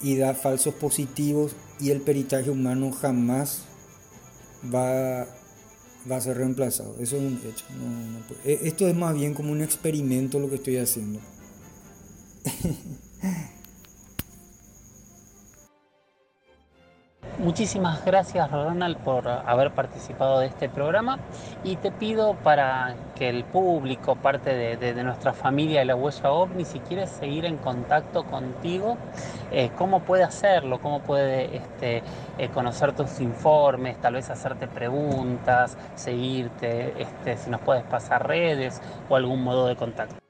y 0.00 0.16
da 0.16 0.34
falsos 0.34 0.74
positivos 0.74 1.52
y 1.80 1.90
el 1.90 2.00
peritaje 2.00 2.50
humano 2.50 2.92
jamás 2.92 3.62
va, 4.72 5.26
va 6.10 6.16
a 6.16 6.20
ser 6.20 6.36
reemplazado. 6.36 6.96
Eso 7.00 7.16
es 7.16 7.22
un 7.22 7.40
hecho. 7.48 7.64
E, 8.44 8.60
esto 8.64 8.88
es 8.88 8.94
más 8.94 9.14
bien 9.14 9.34
como 9.34 9.52
un 9.52 9.62
experimento 9.62 10.38
lo 10.38 10.48
que 10.48 10.56
estoy 10.56 10.76
haciendo. 10.78 11.20
Muchísimas 17.42 18.04
gracias 18.04 18.48
Ronald 18.52 18.98
por 18.98 19.26
haber 19.26 19.72
participado 19.72 20.38
de 20.38 20.46
este 20.46 20.68
programa 20.68 21.18
y 21.64 21.74
te 21.74 21.90
pido 21.90 22.34
para 22.34 22.94
que 23.16 23.28
el 23.28 23.42
público, 23.42 24.14
parte 24.14 24.76
de, 24.76 25.02
nuestra 25.02 25.32
familia 25.32 25.80
de 25.80 25.86
la 25.86 25.96
huella 25.96 26.30
OVNI, 26.30 26.64
si 26.64 26.78
quieres 26.78 27.10
seguir 27.10 27.44
en 27.44 27.56
contacto 27.56 28.22
contigo, 28.22 28.96
eh, 29.50 29.72
cómo 29.76 30.02
puede 30.02 30.22
hacerlo, 30.22 30.80
cómo 30.80 31.00
puede 31.00 31.56
este, 31.56 32.04
eh, 32.38 32.48
conocer 32.54 32.92
tus 32.92 33.18
informes, 33.18 34.00
tal 34.00 34.14
vez 34.14 34.30
hacerte 34.30 34.68
preguntas, 34.68 35.76
seguirte, 35.96 37.02
este, 37.02 37.36
si 37.38 37.50
nos 37.50 37.60
puedes 37.60 37.82
pasar 37.82 38.24
redes 38.24 38.80
o 39.08 39.16
algún 39.16 39.42
modo 39.42 39.66
de 39.66 39.74
contacto. 39.74 40.21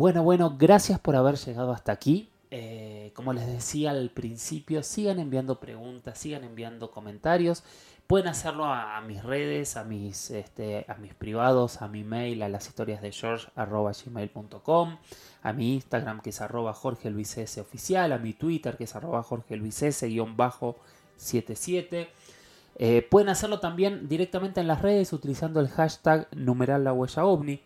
Bueno, 0.00 0.22
bueno, 0.22 0.56
gracias 0.58 0.98
por 0.98 1.14
haber 1.14 1.36
llegado 1.36 1.72
hasta 1.72 1.92
aquí. 1.92 2.30
Eh, 2.50 3.12
como 3.14 3.34
les 3.34 3.46
decía 3.46 3.90
al 3.90 4.08
principio, 4.08 4.82
sigan 4.82 5.18
enviando 5.18 5.60
preguntas, 5.60 6.16
sigan 6.16 6.42
enviando 6.42 6.90
comentarios. 6.90 7.62
Pueden 8.06 8.28
hacerlo 8.28 8.64
a, 8.64 8.98
mis 9.02 9.22
redes, 9.22 9.76
a 9.76 9.84
mis, 9.84 10.30
este, 10.30 10.86
a 10.88 10.94
mis 10.94 11.12
privados, 11.12 11.82
a 11.82 11.88
mi 11.88 12.02
mail, 12.02 12.42
a 12.42 12.48
las 12.48 12.66
historias 12.66 13.02
de 13.02 13.12
George 13.12 13.48
gmail.com, 13.54 14.96
a 15.42 15.52
mi 15.52 15.74
Instagram 15.74 16.22
que 16.22 16.30
es 16.30 16.40
arroba 16.40 16.72
Jorge 16.72 17.10
Luis 17.10 17.36
S 17.36 17.60
oficial, 17.60 18.14
a 18.14 18.18
mi 18.18 18.32
Twitter 18.32 18.78
que 18.78 18.84
es 18.84 18.96
arroba 18.96 19.22
Jorge 19.22 19.58
Luis 19.58 19.82
S 19.82 20.08
77. 21.16 22.08
Eh, 22.76 23.06
pueden 23.10 23.28
hacerlo 23.28 23.60
también 23.60 24.08
directamente 24.08 24.60
en 24.60 24.66
las 24.66 24.80
redes 24.80 25.12
utilizando 25.12 25.60
el 25.60 25.68
hashtag 25.68 26.26
numeral 26.34 26.84
la. 26.84 27.60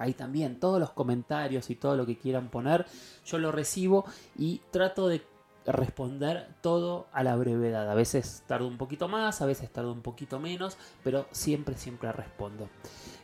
Ahí 0.00 0.14
también 0.14 0.58
todos 0.58 0.80
los 0.80 0.90
comentarios 0.90 1.68
y 1.70 1.76
todo 1.76 1.94
lo 1.94 2.06
que 2.06 2.16
quieran 2.16 2.48
poner, 2.48 2.86
yo 3.26 3.38
lo 3.38 3.52
recibo 3.52 4.06
y 4.36 4.62
trato 4.70 5.08
de 5.08 5.22
responder 5.66 6.48
todo 6.62 7.06
a 7.12 7.22
la 7.22 7.36
brevedad. 7.36 7.90
A 7.90 7.94
veces 7.94 8.42
tardo 8.46 8.66
un 8.66 8.78
poquito 8.78 9.08
más, 9.08 9.42
a 9.42 9.46
veces 9.46 9.70
tardo 9.70 9.92
un 9.92 10.00
poquito 10.00 10.40
menos, 10.40 10.78
pero 11.04 11.26
siempre, 11.32 11.76
siempre 11.76 12.10
respondo. 12.12 12.68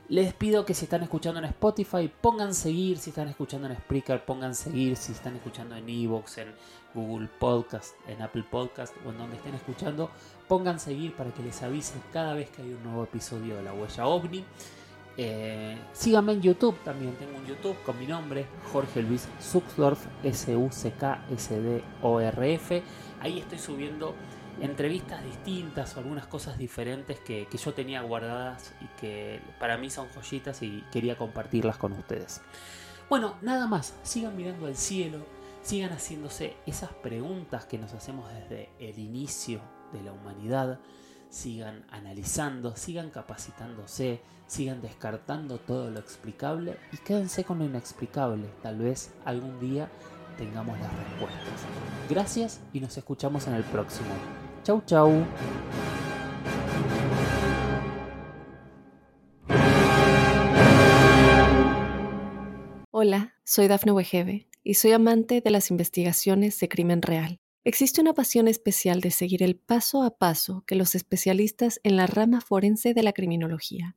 Les 0.08 0.34
pido 0.34 0.64
que 0.64 0.74
si 0.74 0.84
están 0.84 1.02
escuchando 1.02 1.40
en 1.40 1.46
Spotify, 1.46 2.08
pongan 2.20 2.54
seguir, 2.54 2.98
si 2.98 3.10
están 3.10 3.28
escuchando 3.28 3.66
en 3.66 3.76
Spreaker, 3.76 4.24
pongan 4.24 4.54
seguir, 4.54 4.96
si 4.96 5.12
están 5.12 5.34
escuchando 5.34 5.74
en 5.74 5.88
Evox, 5.88 6.38
en 6.38 6.54
Google 6.94 7.28
Podcast, 7.40 7.94
en 8.06 8.22
Apple 8.22 8.44
Podcast 8.48 8.94
o 9.04 9.10
en 9.10 9.18
donde 9.18 9.36
estén 9.36 9.54
escuchando, 9.54 10.10
pongan 10.46 10.78
seguir 10.78 11.16
para 11.16 11.32
que 11.32 11.42
les 11.42 11.60
avise 11.62 11.94
cada 12.12 12.34
vez 12.34 12.50
que 12.50 12.62
hay 12.62 12.72
un 12.72 12.84
nuevo 12.84 13.02
episodio 13.02 13.56
de 13.56 13.62
La 13.64 13.72
Huella 13.72 14.06
OVNI. 14.06 14.44
Eh, 15.18 15.78
síganme 15.92 16.32
en 16.32 16.42
YouTube 16.42 16.76
también, 16.84 17.14
tengo 17.16 17.38
un 17.38 17.46
YouTube 17.46 17.76
con 17.84 17.98
mi 17.98 18.06
nombre, 18.06 18.46
Jorge 18.72 19.02
Luis 19.02 19.26
Suxdorf, 19.40 20.04
S-U-C-K-S-D-O-R-F. 20.22 20.82
Ahí 23.20 23.38
estoy 23.38 23.58
subiendo 23.58 24.14
entrevistas 24.60 25.24
distintas 25.24 25.96
o 25.96 26.00
algunas 26.00 26.26
cosas 26.26 26.58
diferentes 26.58 27.18
que, 27.20 27.46
que, 27.46 27.58
yo 27.58 27.72
tenía 27.72 28.02
guardadas 28.02 28.74
y 28.80 28.86
que 29.00 29.40
para 29.58 29.78
mí 29.78 29.88
son 29.90 30.08
joyitas 30.08 30.62
y 30.62 30.84
quería 30.92 31.16
compartirlas 31.16 31.78
con 31.78 31.92
ustedes. 31.92 32.42
Bueno, 33.08 33.36
nada 33.40 33.66
más, 33.66 33.94
sigan 34.02 34.36
mirando 34.36 34.66
al 34.66 34.76
cielo, 34.76 35.24
sigan 35.62 35.92
haciéndose 35.92 36.56
esas 36.66 36.92
preguntas 36.92 37.64
que 37.66 37.78
nos 37.78 37.92
hacemos 37.94 38.30
desde 38.32 38.68
el 38.78 38.98
inicio 38.98 39.60
de 39.92 40.02
la 40.02 40.12
humanidad 40.12 40.78
sigan 41.28 41.84
analizando, 41.90 42.76
sigan 42.76 43.10
capacitándose, 43.10 44.20
sigan 44.46 44.80
descartando 44.80 45.58
todo 45.58 45.90
lo 45.90 45.98
explicable 45.98 46.76
y 46.92 46.98
quédense 46.98 47.44
con 47.44 47.58
lo 47.58 47.64
inexplicable. 47.64 48.48
Tal 48.62 48.78
vez 48.78 49.10
algún 49.24 49.58
día 49.60 49.90
tengamos 50.38 50.78
las 50.78 50.92
respuestas. 50.92 51.60
Gracias 52.08 52.60
y 52.72 52.80
nos 52.80 52.96
escuchamos 52.96 53.46
en 53.46 53.54
el 53.54 53.64
próximo. 53.64 54.08
Chau 54.62 54.82
chau. 54.86 55.24
Hola, 62.90 63.34
soy 63.44 63.68
Dafne 63.68 63.92
Wegebe 63.92 64.48
y 64.62 64.74
soy 64.74 64.92
amante 64.92 65.42
de 65.42 65.50
las 65.50 65.70
investigaciones 65.70 66.58
de 66.58 66.68
crimen 66.68 67.02
real. 67.02 67.40
Existe 67.62 68.00
una 68.00 68.14
pasión 68.14 68.48
especial 68.48 69.00
de 69.00 69.10
seguir 69.10 69.42
el 69.42 69.56
paso 69.56 70.02
a 70.02 70.16
paso 70.16 70.62
que 70.66 70.76
los 70.76 70.94
especialistas 70.94 71.80
en 71.82 71.96
la 71.96 72.06
rama 72.06 72.40
forense 72.40 72.94
de 72.94 73.02
la 73.02 73.12
criminología 73.12 73.96